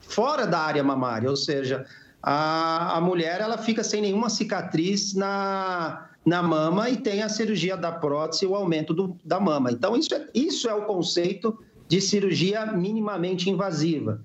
fora 0.00 0.46
da 0.46 0.60
área 0.60 0.84
mamária, 0.84 1.28
ou 1.28 1.34
seja, 1.34 1.84
a, 2.22 2.96
a 2.96 3.00
mulher 3.00 3.40
ela 3.40 3.58
fica 3.58 3.82
sem 3.82 4.00
nenhuma 4.00 4.30
cicatriz 4.30 5.12
na, 5.12 6.08
na 6.24 6.40
mama 6.40 6.88
e 6.88 6.98
tem 6.98 7.20
a 7.24 7.28
cirurgia 7.28 7.76
da 7.76 7.90
prótese, 7.90 8.46
o 8.46 8.54
aumento 8.54 8.94
do, 8.94 9.18
da 9.24 9.40
mama. 9.40 9.72
Então, 9.72 9.96
isso 9.96 10.14
é, 10.14 10.28
isso 10.32 10.68
é 10.68 10.74
o 10.74 10.82
conceito 10.84 11.58
de 11.88 12.00
cirurgia 12.00 12.64
minimamente 12.64 13.50
invasiva. 13.50 14.20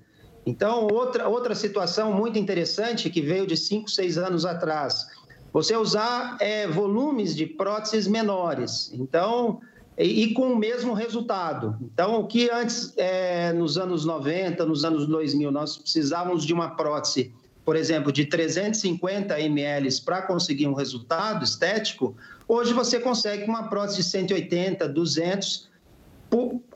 Então, 0.46 0.86
outra, 0.92 1.28
outra 1.28 1.56
situação 1.56 2.12
muito 2.12 2.38
interessante 2.38 3.10
que 3.10 3.20
veio 3.20 3.48
de 3.48 3.56
5, 3.56 3.90
6 3.90 4.16
anos 4.16 4.46
atrás, 4.46 5.08
você 5.52 5.76
usar 5.76 6.36
é, 6.38 6.68
volumes 6.68 7.34
de 7.34 7.46
próteses 7.46 8.06
menores. 8.06 8.92
Então, 8.94 9.60
e, 10.04 10.32
com 10.32 10.52
o 10.52 10.56
mesmo 10.56 10.94
resultado. 10.94 11.76
Então, 11.82 12.20
o 12.20 12.26
que 12.26 12.48
antes, 12.50 12.94
é, 12.96 13.52
nos 13.52 13.76
anos 13.76 14.04
90, 14.04 14.64
nos 14.64 14.84
anos 14.84 15.06
2000, 15.06 15.50
nós 15.50 15.76
precisávamos 15.76 16.44
de 16.44 16.54
uma 16.54 16.70
prótese, 16.70 17.34
por 17.64 17.76
exemplo, 17.76 18.10
de 18.10 18.24
350 18.24 19.38
ml 19.38 20.00
para 20.02 20.22
conseguir 20.22 20.66
um 20.66 20.72
resultado 20.72 21.44
estético, 21.44 22.16
hoje 22.48 22.72
você 22.72 22.98
consegue 22.98 23.44
uma 23.44 23.68
prótese 23.68 23.98
de 23.98 24.04
180, 24.04 24.88
200 24.88 25.68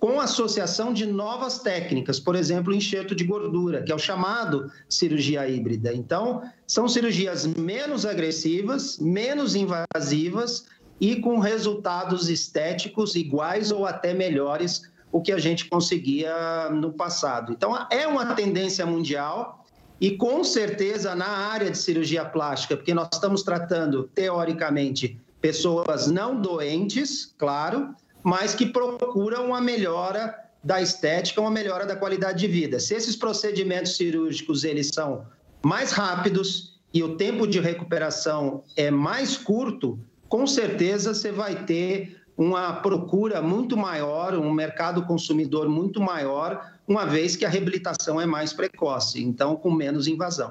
com 0.00 0.20
associação 0.20 0.92
de 0.92 1.06
novas 1.06 1.60
técnicas, 1.60 2.18
por 2.18 2.34
exemplo, 2.34 2.74
enxerto 2.74 3.14
de 3.14 3.22
gordura, 3.22 3.82
que 3.82 3.92
é 3.92 3.94
o 3.94 3.98
chamado 3.98 4.70
cirurgia 4.88 5.48
híbrida. 5.48 5.94
Então, 5.94 6.42
são 6.66 6.88
cirurgias 6.88 7.46
menos 7.46 8.04
agressivas, 8.04 8.98
menos 8.98 9.54
invasivas 9.54 10.66
e 11.00 11.16
com 11.16 11.38
resultados 11.38 12.28
estéticos 12.28 13.14
iguais 13.14 13.70
ou 13.70 13.84
até 13.84 14.14
melhores 14.14 14.90
o 15.10 15.20
que 15.20 15.32
a 15.32 15.38
gente 15.38 15.66
conseguia 15.66 16.68
no 16.70 16.92
passado. 16.92 17.52
Então, 17.52 17.86
é 17.90 18.06
uma 18.06 18.34
tendência 18.34 18.84
mundial 18.84 19.64
e 20.00 20.12
com 20.16 20.42
certeza 20.42 21.14
na 21.14 21.28
área 21.28 21.70
de 21.70 21.78
cirurgia 21.78 22.24
plástica, 22.24 22.76
porque 22.76 22.92
nós 22.92 23.08
estamos 23.12 23.42
tratando 23.42 24.10
teoricamente 24.14 25.18
pessoas 25.40 26.08
não 26.08 26.40
doentes, 26.40 27.32
claro, 27.38 27.94
mas 28.22 28.54
que 28.54 28.66
procuram 28.66 29.46
uma 29.46 29.60
melhora 29.60 30.34
da 30.64 30.80
estética, 30.80 31.40
uma 31.40 31.50
melhora 31.50 31.84
da 31.84 31.94
qualidade 31.94 32.38
de 32.38 32.48
vida. 32.48 32.80
Se 32.80 32.94
esses 32.94 33.14
procedimentos 33.14 33.96
cirúrgicos 33.96 34.64
eles 34.64 34.88
são 34.92 35.26
mais 35.62 35.92
rápidos 35.92 36.80
e 36.92 37.02
o 37.02 37.16
tempo 37.16 37.46
de 37.46 37.60
recuperação 37.60 38.64
é 38.76 38.90
mais 38.90 39.36
curto, 39.36 39.98
com 40.34 40.48
certeza 40.48 41.14
você 41.14 41.30
vai 41.30 41.64
ter 41.64 42.16
uma 42.36 42.72
procura 42.72 43.40
muito 43.40 43.76
maior, 43.76 44.34
um 44.34 44.52
mercado 44.52 45.06
consumidor 45.06 45.68
muito 45.68 46.00
maior, 46.00 46.72
uma 46.88 47.06
vez 47.06 47.36
que 47.36 47.44
a 47.44 47.48
reabilitação 47.48 48.20
é 48.20 48.26
mais 48.26 48.52
precoce, 48.52 49.22
então 49.22 49.54
com 49.54 49.70
menos 49.70 50.08
invasão. 50.08 50.50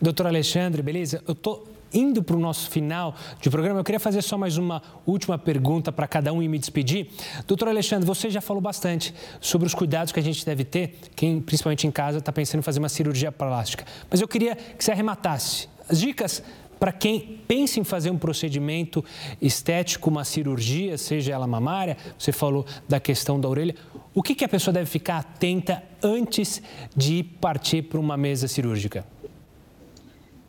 Doutor 0.00 0.26
Alexandre, 0.26 0.80
beleza? 0.80 1.22
Eu 1.28 1.32
estou 1.32 1.68
indo 1.92 2.22
para 2.22 2.34
o 2.34 2.38
nosso 2.38 2.70
final 2.70 3.14
de 3.42 3.50
programa, 3.50 3.80
eu 3.80 3.84
queria 3.84 4.00
fazer 4.00 4.22
só 4.22 4.38
mais 4.38 4.56
uma 4.56 4.80
última 5.04 5.38
pergunta 5.38 5.92
para 5.92 6.08
cada 6.08 6.32
um 6.32 6.42
e 6.42 6.48
me 6.48 6.58
despedir. 6.58 7.08
Doutor 7.46 7.68
Alexandre, 7.68 8.06
você 8.06 8.30
já 8.30 8.40
falou 8.40 8.62
bastante 8.62 9.14
sobre 9.38 9.66
os 9.66 9.74
cuidados 9.74 10.14
que 10.14 10.18
a 10.18 10.22
gente 10.22 10.46
deve 10.46 10.64
ter, 10.64 10.98
quem 11.14 11.42
principalmente 11.42 11.86
em 11.86 11.90
casa 11.90 12.20
está 12.20 12.32
pensando 12.32 12.60
em 12.60 12.62
fazer 12.62 12.78
uma 12.78 12.88
cirurgia 12.88 13.30
plástica. 13.30 13.84
Mas 14.10 14.22
eu 14.22 14.26
queria 14.26 14.56
que 14.56 14.82
você 14.82 14.92
arrematasse 14.92 15.68
as 15.88 16.00
dicas 16.00 16.42
para 16.84 16.92
quem 16.92 17.40
pensa 17.48 17.80
em 17.80 17.82
fazer 17.82 18.10
um 18.10 18.18
procedimento 18.18 19.02
estético, 19.40 20.10
uma 20.10 20.22
cirurgia, 20.22 20.98
seja 20.98 21.32
ela 21.32 21.46
mamária, 21.46 21.96
você 22.18 22.30
falou 22.30 22.66
da 22.86 23.00
questão 23.00 23.40
da 23.40 23.48
orelha, 23.48 23.74
o 24.14 24.22
que, 24.22 24.34
que 24.34 24.44
a 24.44 24.48
pessoa 24.50 24.70
deve 24.70 24.84
ficar 24.84 25.16
atenta 25.16 25.82
antes 26.02 26.60
de 26.94 27.22
partir 27.40 27.84
para 27.84 27.98
uma 27.98 28.18
mesa 28.18 28.46
cirúrgica? 28.46 29.02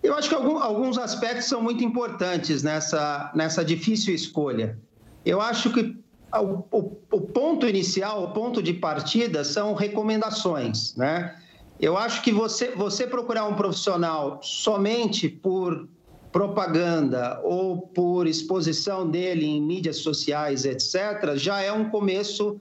Eu 0.03 0.13
acho 0.13 0.27
que 0.27 0.35
alguns 0.35 0.97
aspectos 0.97 1.45
são 1.45 1.61
muito 1.61 1.81
importantes 1.85 2.61
nessa, 2.61 3.31
nessa 3.33 3.63
difícil 3.63 4.13
escolha. 4.13 4.77
Eu 5.25 5.39
acho 5.39 5.71
que 5.71 5.95
o, 6.33 6.65
o, 6.69 6.97
o 7.13 7.21
ponto 7.21 7.65
inicial, 7.65 8.25
o 8.25 8.31
ponto 8.31 8.61
de 8.61 8.73
partida 8.73 9.45
são 9.45 9.73
recomendações, 9.73 10.97
né? 10.97 11.33
Eu 11.79 11.97
acho 11.97 12.21
que 12.21 12.33
você, 12.33 12.71
você 12.71 13.07
procurar 13.07 13.45
um 13.45 13.55
profissional 13.55 14.41
somente 14.41 15.29
por 15.29 15.87
propaganda 16.35 17.39
ou 17.45 17.77
por 17.77 18.27
exposição 18.27 19.09
dele 19.09 19.45
em 19.45 19.61
mídias 19.61 19.99
sociais, 19.99 20.65
etc., 20.65 21.37
já 21.37 21.61
é 21.61 21.71
um 21.71 21.89
começo 21.89 22.59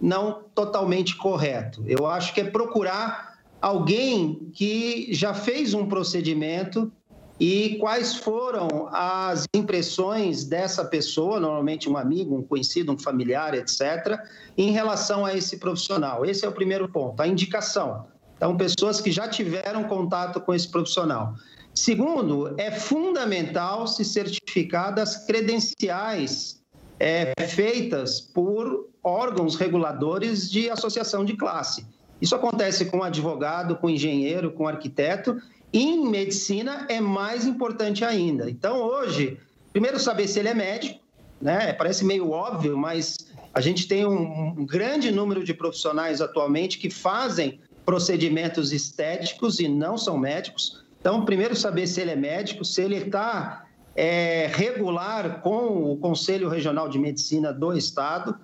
não 0.00 0.44
totalmente 0.54 1.16
correto. 1.16 1.82
Eu 1.88 2.06
acho 2.06 2.32
que 2.32 2.40
é 2.40 2.44
procurar 2.44 3.40
alguém 3.60 4.48
que 4.54 5.08
já 5.12 5.34
fez 5.34 5.74
um 5.74 5.86
procedimento 5.86 6.92
e 7.40 7.78
quais 7.80 8.14
foram 8.14 8.88
as 8.92 9.44
impressões 9.52 10.44
dessa 10.44 10.84
pessoa, 10.84 11.40
normalmente 11.40 11.90
um 11.90 11.96
amigo, 11.96 12.36
um 12.36 12.44
conhecido, 12.44 12.92
um 12.92 12.98
familiar, 12.98 13.54
etc., 13.54 14.20
em 14.56 14.70
relação 14.70 15.26
a 15.26 15.34
esse 15.34 15.56
profissional. 15.56 16.24
Esse 16.24 16.46
é 16.46 16.48
o 16.48 16.52
primeiro 16.52 16.88
ponto, 16.88 17.20
a 17.20 17.26
indicação. 17.26 18.06
Então, 18.36 18.56
pessoas 18.56 19.00
que 19.00 19.10
já 19.10 19.26
tiveram 19.26 19.82
contato 19.82 20.40
com 20.40 20.54
esse 20.54 20.68
profissional. 20.68 21.34
Segundo, 21.76 22.54
é 22.56 22.70
fundamental 22.70 23.86
se 23.86 24.02
certificar 24.02 24.94
das 24.94 25.26
credenciais 25.26 26.62
é, 26.98 27.34
feitas 27.46 28.18
por 28.18 28.88
órgãos 29.04 29.56
reguladores 29.56 30.50
de 30.50 30.70
associação 30.70 31.22
de 31.22 31.36
classe. 31.36 31.86
Isso 32.18 32.34
acontece 32.34 32.86
com 32.86 33.02
advogado, 33.02 33.76
com 33.76 33.90
engenheiro, 33.90 34.50
com 34.52 34.66
arquiteto. 34.66 35.36
Em 35.70 36.08
medicina 36.08 36.86
é 36.88 36.98
mais 36.98 37.46
importante 37.46 38.06
ainda. 38.06 38.48
Então, 38.48 38.78
hoje, 38.78 39.38
primeiro 39.70 40.00
saber 40.00 40.28
se 40.28 40.38
ele 40.38 40.48
é 40.48 40.54
médico, 40.54 40.98
né? 41.38 41.74
Parece 41.74 42.06
meio 42.06 42.30
óbvio, 42.30 42.78
mas 42.78 43.18
a 43.52 43.60
gente 43.60 43.86
tem 43.86 44.06
um 44.06 44.64
grande 44.64 45.12
número 45.12 45.44
de 45.44 45.52
profissionais 45.52 46.22
atualmente 46.22 46.78
que 46.78 46.88
fazem 46.88 47.60
procedimentos 47.84 48.72
estéticos 48.72 49.60
e 49.60 49.68
não 49.68 49.98
são 49.98 50.16
médicos. 50.16 50.85
Então, 51.06 51.24
primeiro 51.24 51.54
saber 51.54 51.86
se 51.86 52.00
ele 52.00 52.10
é 52.10 52.16
médico, 52.16 52.64
se 52.64 52.82
ele 52.82 52.96
está 52.96 53.64
é, 53.94 54.50
regular 54.52 55.40
com 55.40 55.92
o 55.92 55.96
Conselho 55.98 56.48
Regional 56.48 56.88
de 56.88 56.98
Medicina 56.98 57.52
do 57.52 57.76
Estado. 57.76 58.36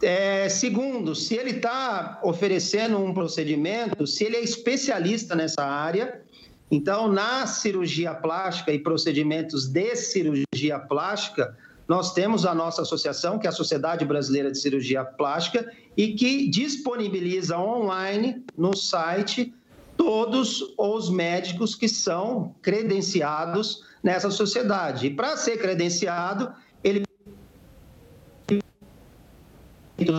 É, 0.00 0.48
segundo, 0.48 1.14
se 1.14 1.34
ele 1.34 1.50
está 1.50 2.18
oferecendo 2.24 2.96
um 2.96 3.12
procedimento, 3.12 4.06
se 4.06 4.24
ele 4.24 4.36
é 4.36 4.40
especialista 4.40 5.34
nessa 5.34 5.62
área. 5.62 6.22
Então, 6.70 7.06
na 7.06 7.46
cirurgia 7.46 8.14
plástica 8.14 8.72
e 8.72 8.78
procedimentos 8.78 9.68
de 9.68 9.94
cirurgia 9.94 10.78
plástica, 10.78 11.54
nós 11.86 12.14
temos 12.14 12.46
a 12.46 12.54
nossa 12.54 12.80
associação, 12.80 13.38
que 13.38 13.46
é 13.46 13.50
a 13.50 13.52
Sociedade 13.52 14.06
Brasileira 14.06 14.50
de 14.50 14.58
Cirurgia 14.58 15.04
Plástica, 15.04 15.70
e 15.94 16.14
que 16.14 16.48
disponibiliza 16.48 17.58
online 17.58 18.42
no 18.56 18.74
site 18.74 19.52
todos 20.00 20.64
os 20.78 21.10
médicos 21.10 21.74
que 21.74 21.86
são 21.86 22.54
credenciados 22.62 23.84
nessa 24.02 24.30
sociedade. 24.30 25.08
E 25.08 25.10
para 25.10 25.36
ser 25.36 25.58
credenciado, 25.58 26.50
ele 26.82 27.04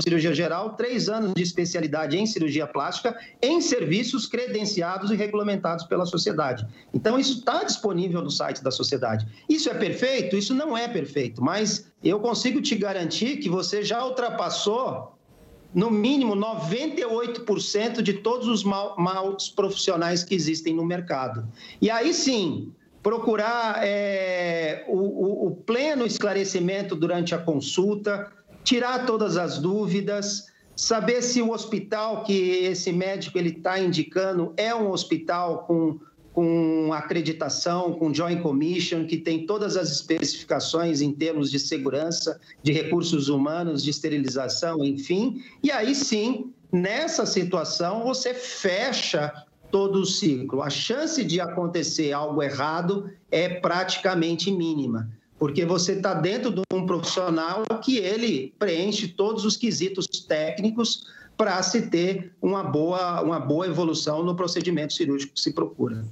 cirurgia 0.03 0.35
geral, 0.35 0.75
três 0.75 1.09
anos 1.09 1.33
de 1.33 1.41
especialidade 1.41 2.15
em 2.15 2.27
cirurgia 2.27 2.67
plástica, 2.67 3.17
em 3.41 3.59
serviços 3.59 4.27
credenciados 4.27 5.09
e 5.09 5.15
regulamentados 5.15 5.83
pela 5.85 6.05
sociedade. 6.05 6.63
Então, 6.93 7.17
isso 7.17 7.39
está 7.39 7.63
disponível 7.63 8.21
no 8.21 8.29
site 8.29 8.63
da 8.63 8.69
sociedade. 8.69 9.25
Isso 9.49 9.67
é 9.67 9.73
perfeito? 9.73 10.37
Isso 10.37 10.53
não 10.53 10.77
é 10.77 10.87
perfeito, 10.87 11.43
mas 11.43 11.91
eu 12.03 12.19
consigo 12.19 12.61
te 12.61 12.75
garantir 12.75 13.37
que 13.37 13.49
você 13.49 13.81
já 13.81 14.05
ultrapassou 14.05 15.17
no 15.73 15.89
mínimo 15.89 16.35
98% 16.35 18.01
de 18.01 18.13
todos 18.13 18.47
os 18.47 18.63
maus 18.63 19.49
profissionais 19.49 20.23
que 20.23 20.35
existem 20.35 20.73
no 20.73 20.85
mercado. 20.85 21.47
E 21.81 21.89
aí 21.89 22.13
sim, 22.13 22.73
procurar 23.01 23.79
é, 23.83 24.85
o, 24.87 25.47
o, 25.47 25.51
pleno 25.51 26.05
esclarecimento 26.05 26.95
durante 26.95 27.33
a 27.33 27.37
consulta, 27.37 28.31
tirar 28.63 29.05
todas 29.05 29.37
as 29.37 29.57
dúvidas, 29.57 30.47
saber 30.75 31.21
se 31.21 31.41
o 31.41 31.51
hospital 31.51 32.23
que 32.23 32.33
esse 32.33 32.91
médico 32.91 33.37
ele 33.37 33.49
está 33.49 33.79
indicando 33.79 34.53
é 34.57 34.73
um 34.75 34.91
hospital 34.91 35.59
com 35.65 35.99
com 36.33 36.91
acreditação, 36.93 37.93
com 37.93 38.13
Joint 38.13 38.41
Commission, 38.41 39.05
que 39.05 39.17
tem 39.17 39.45
todas 39.45 39.75
as 39.75 39.91
especificações 39.91 41.01
em 41.01 41.11
termos 41.11 41.51
de 41.51 41.59
segurança, 41.59 42.39
de 42.63 42.71
recursos 42.71 43.27
humanos, 43.27 43.83
de 43.83 43.89
esterilização, 43.89 44.83
enfim. 44.83 45.43
E 45.61 45.71
aí 45.71 45.93
sim, 45.93 46.51
nessa 46.71 47.25
situação, 47.25 48.03
você 48.03 48.33
fecha 48.33 49.45
todo 49.69 50.01
o 50.01 50.05
ciclo. 50.05 50.61
A 50.61 50.69
chance 50.69 51.23
de 51.23 51.39
acontecer 51.39 52.11
algo 52.11 52.41
errado 52.41 53.09
é 53.29 53.49
praticamente 53.49 54.51
mínima, 54.51 55.09
porque 55.37 55.65
você 55.65 55.93
está 55.93 56.13
dentro 56.13 56.51
de 56.51 56.61
um 56.73 56.85
profissional 56.85 57.63
que 57.83 57.97
ele 57.97 58.53
preenche 58.57 59.07
todos 59.07 59.43
os 59.45 59.57
quesitos 59.57 60.07
técnicos 60.27 61.05
para 61.35 61.61
se 61.63 61.89
ter 61.89 62.33
uma 62.41 62.63
boa, 62.63 63.21
uma 63.21 63.39
boa 63.39 63.65
evolução 63.65 64.23
no 64.23 64.35
procedimento 64.35 64.93
cirúrgico 64.93 65.33
que 65.33 65.39
se 65.39 65.53
procura. 65.53 66.05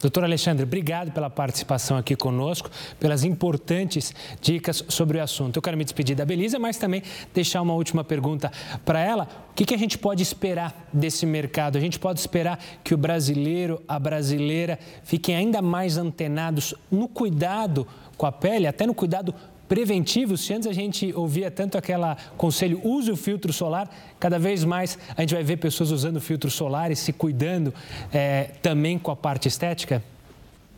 Doutor 0.00 0.22
Alexandre, 0.22 0.62
obrigado 0.62 1.10
pela 1.10 1.28
participação 1.28 1.96
aqui 1.96 2.14
conosco, 2.14 2.70
pelas 3.00 3.24
importantes 3.24 4.14
dicas 4.40 4.84
sobre 4.88 5.18
o 5.18 5.22
assunto. 5.22 5.56
Eu 5.56 5.62
quero 5.62 5.76
me 5.76 5.82
despedir 5.82 6.14
da 6.14 6.24
Belisa, 6.24 6.56
mas 6.56 6.76
também 6.76 7.02
deixar 7.34 7.60
uma 7.62 7.74
última 7.74 8.04
pergunta 8.04 8.52
para 8.84 9.00
ela. 9.00 9.28
O 9.50 9.54
que, 9.54 9.64
que, 9.64 9.74
a 9.74 9.78
gente 9.78 9.98
pode 9.98 10.22
esperar 10.22 10.88
desse 10.92 11.26
mercado? 11.26 11.76
A 11.76 11.80
gente 11.80 11.98
pode 11.98 12.20
esperar 12.20 12.60
que 12.84 12.94
o 12.94 12.96
brasileiro, 12.96 13.82
a 13.88 13.98
brasileira, 13.98 14.78
fiquem 15.02 15.34
ainda 15.34 15.60
mais 15.60 15.98
antenados 15.98 16.74
no 16.88 17.08
cuidado 17.08 17.84
com 18.16 18.24
a 18.24 18.30
pele, 18.30 18.68
até 18.68 18.86
no 18.86 18.94
cuidado 18.94 19.34
preventivo. 19.68 20.36
Se 20.36 20.54
antes 20.54 20.66
a 20.66 20.72
gente 20.72 21.12
ouvia 21.14 21.50
tanto 21.50 21.76
aquela 21.76 22.16
conselho, 22.36 22.80
use 22.82 23.10
o 23.10 23.16
filtro 23.16 23.52
solar, 23.52 23.88
cada 24.18 24.38
vez 24.38 24.64
mais 24.64 24.98
a 25.16 25.20
gente 25.20 25.34
vai 25.34 25.44
ver 25.44 25.58
pessoas 25.58 25.90
usando 25.90 26.20
filtro 26.20 26.50
solar 26.50 26.90
e 26.90 26.96
se 26.96 27.12
cuidando 27.12 27.72
é, 28.12 28.50
também 28.62 28.98
com 28.98 29.10
a 29.10 29.16
parte 29.16 29.48
estética? 29.48 30.02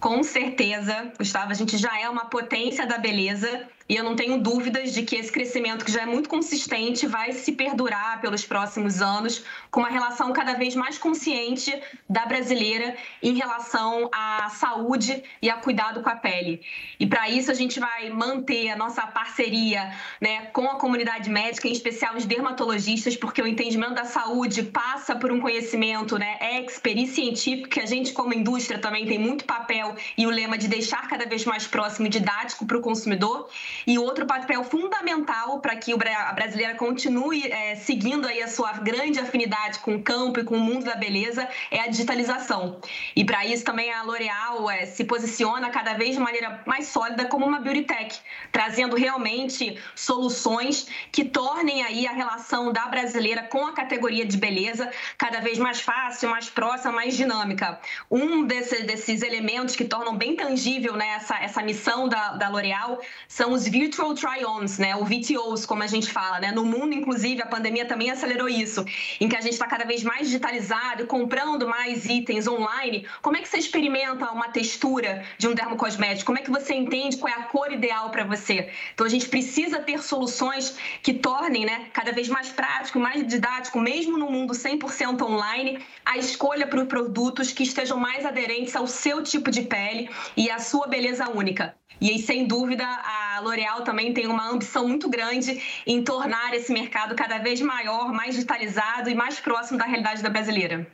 Com 0.00 0.22
certeza, 0.22 1.12
Gustavo, 1.18 1.52
a 1.52 1.54
gente 1.54 1.76
já 1.76 2.00
é 2.00 2.08
uma 2.08 2.24
potência 2.24 2.86
da 2.86 2.96
beleza 2.96 3.68
e 3.90 3.96
eu 3.96 4.04
não 4.04 4.14
tenho 4.14 4.38
dúvidas 4.38 4.92
de 4.92 5.02
que 5.02 5.16
esse 5.16 5.32
crescimento, 5.32 5.84
que 5.84 5.90
já 5.90 6.02
é 6.02 6.06
muito 6.06 6.28
consistente, 6.28 7.08
vai 7.08 7.32
se 7.32 7.50
perdurar 7.50 8.20
pelos 8.20 8.44
próximos 8.44 9.02
anos, 9.02 9.42
com 9.68 9.80
uma 9.80 9.88
relação 9.88 10.32
cada 10.32 10.54
vez 10.54 10.76
mais 10.76 10.96
consciente 10.96 11.76
da 12.08 12.24
brasileira 12.24 12.96
em 13.20 13.34
relação 13.34 14.08
à 14.12 14.48
saúde 14.48 15.24
e 15.42 15.50
a 15.50 15.56
cuidado 15.56 16.04
com 16.04 16.08
a 16.08 16.14
pele. 16.14 16.62
E 17.00 17.06
para 17.06 17.28
isso 17.28 17.50
a 17.50 17.54
gente 17.54 17.80
vai 17.80 18.10
manter 18.10 18.70
a 18.70 18.76
nossa 18.76 19.04
parceria 19.08 19.92
né, 20.20 20.46
com 20.52 20.66
a 20.66 20.76
comunidade 20.76 21.28
médica, 21.28 21.66
em 21.66 21.72
especial 21.72 22.14
os 22.14 22.24
dermatologistas, 22.24 23.16
porque 23.16 23.42
o 23.42 23.46
entendimento 23.46 23.94
da 23.94 24.04
saúde 24.04 24.62
passa 24.62 25.16
por 25.16 25.32
um 25.32 25.40
conhecimento 25.40 26.16
né, 26.16 26.38
expert 26.40 26.96
e 26.96 27.08
científico, 27.08 27.68
que 27.68 27.80
a 27.80 27.86
gente, 27.86 28.12
como 28.12 28.32
indústria, 28.32 28.78
também 28.78 29.04
tem 29.04 29.18
muito 29.18 29.44
papel 29.44 29.96
e 30.16 30.28
o 30.28 30.30
lema 30.30 30.56
de 30.56 30.68
deixar 30.68 31.08
cada 31.08 31.26
vez 31.26 31.44
mais 31.44 31.66
próximo 31.66 32.06
e 32.06 32.08
didático 32.08 32.64
para 32.64 32.78
o 32.78 32.80
consumidor. 32.80 33.48
E 33.86 33.98
outro 33.98 34.26
papel 34.26 34.62
fundamental 34.64 35.60
para 35.60 35.76
que 35.76 35.92
a 35.92 36.32
brasileira 36.32 36.74
continue 36.74 37.50
é, 37.50 37.74
seguindo 37.76 38.26
aí 38.26 38.42
a 38.42 38.48
sua 38.48 38.72
grande 38.72 39.18
afinidade 39.18 39.78
com 39.80 39.96
o 39.96 40.02
campo 40.02 40.40
e 40.40 40.44
com 40.44 40.56
o 40.56 40.60
mundo 40.60 40.84
da 40.84 40.94
beleza 40.94 41.48
é 41.70 41.80
a 41.80 41.86
digitalização. 41.86 42.80
E 43.14 43.24
para 43.24 43.44
isso 43.44 43.64
também 43.64 43.92
a 43.92 44.02
L'Oréal 44.02 44.70
é, 44.70 44.86
se 44.86 45.04
posiciona 45.04 45.70
cada 45.70 45.94
vez 45.94 46.16
de 46.16 46.20
maneira 46.20 46.62
mais 46.66 46.88
sólida 46.88 47.24
como 47.26 47.46
uma 47.46 47.60
beauty 47.60 47.82
tech, 47.82 48.20
trazendo 48.52 48.96
realmente 48.96 49.78
soluções 49.94 50.86
que 51.12 51.24
tornem 51.24 51.82
aí 51.82 52.06
a 52.06 52.12
relação 52.12 52.72
da 52.72 52.86
brasileira 52.86 53.42
com 53.44 53.66
a 53.66 53.72
categoria 53.72 54.24
de 54.24 54.36
beleza 54.36 54.90
cada 55.16 55.40
vez 55.40 55.58
mais 55.58 55.80
fácil, 55.80 56.30
mais 56.30 56.48
próxima, 56.48 56.92
mais 56.92 57.16
dinâmica. 57.16 57.78
Um 58.10 58.44
desse, 58.44 58.82
desses 58.82 59.22
elementos 59.22 59.76
que 59.76 59.84
tornam 59.84 60.16
bem 60.16 60.36
tangível 60.36 60.96
né, 60.96 61.08
essa, 61.16 61.36
essa 61.38 61.62
missão 61.62 62.08
da, 62.08 62.32
da 62.32 62.48
L'Oréal 62.48 63.00
são 63.28 63.52
os 63.52 63.59
os 63.60 63.68
virtual 63.68 64.14
try-ons, 64.14 64.78
né? 64.78 64.96
O 64.96 65.04
VTOs, 65.04 65.66
como 65.66 65.82
a 65.82 65.86
gente 65.86 66.10
fala, 66.10 66.40
né? 66.40 66.50
No 66.50 66.64
mundo, 66.64 66.94
inclusive, 66.94 67.42
a 67.42 67.46
pandemia 67.46 67.84
também 67.84 68.10
acelerou 68.10 68.48
isso, 68.48 68.84
em 69.20 69.28
que 69.28 69.36
a 69.36 69.40
gente 69.40 69.52
está 69.52 69.66
cada 69.66 69.84
vez 69.84 70.02
mais 70.02 70.28
digitalizado, 70.28 71.06
comprando 71.06 71.68
mais 71.68 72.06
itens 72.06 72.48
online. 72.48 73.06
Como 73.20 73.36
é 73.36 73.42
que 73.42 73.48
você 73.48 73.58
experimenta 73.58 74.30
uma 74.30 74.48
textura 74.48 75.22
de 75.36 75.46
um 75.46 75.54
dermocosmético? 75.54 76.24
Como 76.24 76.38
é 76.38 76.42
que 76.42 76.50
você 76.50 76.74
entende 76.74 77.18
qual 77.18 77.32
é 77.32 77.36
a 77.36 77.42
cor 77.42 77.70
ideal 77.70 78.08
para 78.10 78.24
você? 78.24 78.70
Então, 78.94 79.06
a 79.06 79.10
gente 79.10 79.28
precisa 79.28 79.78
ter 79.80 80.02
soluções 80.02 80.76
que 81.02 81.12
tornem, 81.12 81.66
né, 81.66 81.88
cada 81.92 82.12
vez 82.12 82.28
mais 82.28 82.48
prático, 82.48 82.98
mais 82.98 83.26
didático, 83.26 83.78
mesmo 83.78 84.16
no 84.16 84.30
mundo 84.30 84.54
100% 84.54 85.20
online, 85.20 85.84
a 86.04 86.16
escolha 86.16 86.66
para 86.66 86.80
os 86.80 86.88
produtos 86.88 87.52
que 87.52 87.62
estejam 87.62 87.98
mais 87.98 88.24
aderentes 88.24 88.74
ao 88.74 88.86
seu 88.86 89.22
tipo 89.22 89.50
de 89.50 89.62
pele 89.62 90.08
e 90.34 90.50
à 90.50 90.58
sua 90.58 90.86
beleza 90.86 91.28
única. 91.28 91.79
E 92.00 92.10
aí, 92.10 92.18
sem 92.18 92.46
dúvida, 92.46 92.84
a 92.84 93.40
L'Oréal 93.40 93.82
também 93.82 94.12
tem 94.12 94.26
uma 94.26 94.50
ambição 94.50 94.88
muito 94.88 95.08
grande 95.08 95.62
em 95.86 96.02
tornar 96.02 96.54
esse 96.54 96.72
mercado 96.72 97.14
cada 97.14 97.38
vez 97.38 97.60
maior, 97.60 98.12
mais 98.12 98.34
digitalizado 98.34 99.08
e 99.10 99.14
mais 99.14 99.38
próximo 99.38 99.78
da 99.78 99.84
realidade 99.84 100.22
da 100.22 100.30
brasileira. 100.30 100.86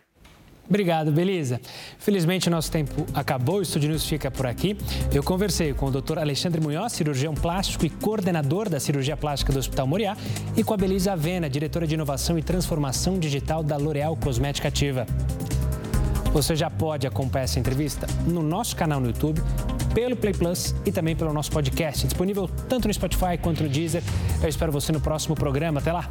Obrigado, 0.69 1.13
Belisa. 1.13 1.61
Felizmente, 1.99 2.51
nosso 2.51 2.71
tempo 2.71 3.07
acabou, 3.15 3.59
o 3.59 3.63
Estúdio 3.63 3.89
News 3.89 4.05
fica 4.05 4.31
por 4.31 4.47
aqui. 4.47 4.77
Eu 5.13 5.23
conversei 5.23 5.73
com 5.73 5.87
o 5.87 5.91
Dr. 5.91 6.19
Alexandre 6.19 6.61
Munhoz, 6.61 6.93
cirurgião 6.93 7.35
plástico 7.35 7.87
e 7.87 7.91
coordenador 7.91 8.69
da 8.69 8.81
cirurgia 8.81 9.17
plástica 9.17 9.53
do 9.53 9.59
Hospital 9.59 9.87
Moriá, 9.87 10.17
e 10.57 10.65
com 10.65 10.75
a 10.75 10.77
Belisa 10.77 11.13
Avena, 11.13 11.49
diretora 11.49 11.87
de 11.87 11.95
inovação 11.95 12.37
e 12.37 12.43
transformação 12.43 13.19
digital 13.19 13.63
da 13.63 13.77
L'Oréal 13.77 14.17
Cosmética 14.17 14.69
Ativa. 14.69 15.07
Você 16.37 16.55
já 16.55 16.69
pode 16.69 17.07
acompanhar 17.07 17.45
essa 17.45 17.59
entrevista 17.59 18.07
no 18.27 18.43
nosso 18.43 18.77
canal 18.77 19.01
no 19.01 19.07
YouTube, 19.07 19.41
pelo 19.95 20.15
Play 20.15 20.35
Plus 20.35 20.75
e 20.85 20.93
também 20.93 21.17
pelo 21.17 21.33
nosso 21.33 21.51
podcast, 21.51 22.07
disponível 22.07 22.47
tanto 22.69 22.87
no 22.87 22.93
Spotify 22.93 23.39
quanto 23.41 23.63
no 23.63 23.71
Deezer. 23.71 24.03
Eu 24.43 24.49
espero 24.51 24.71
você 24.71 24.93
no 24.93 25.01
próximo 25.01 25.35
programa. 25.35 25.81
Até 25.81 25.93
lá! 25.93 26.11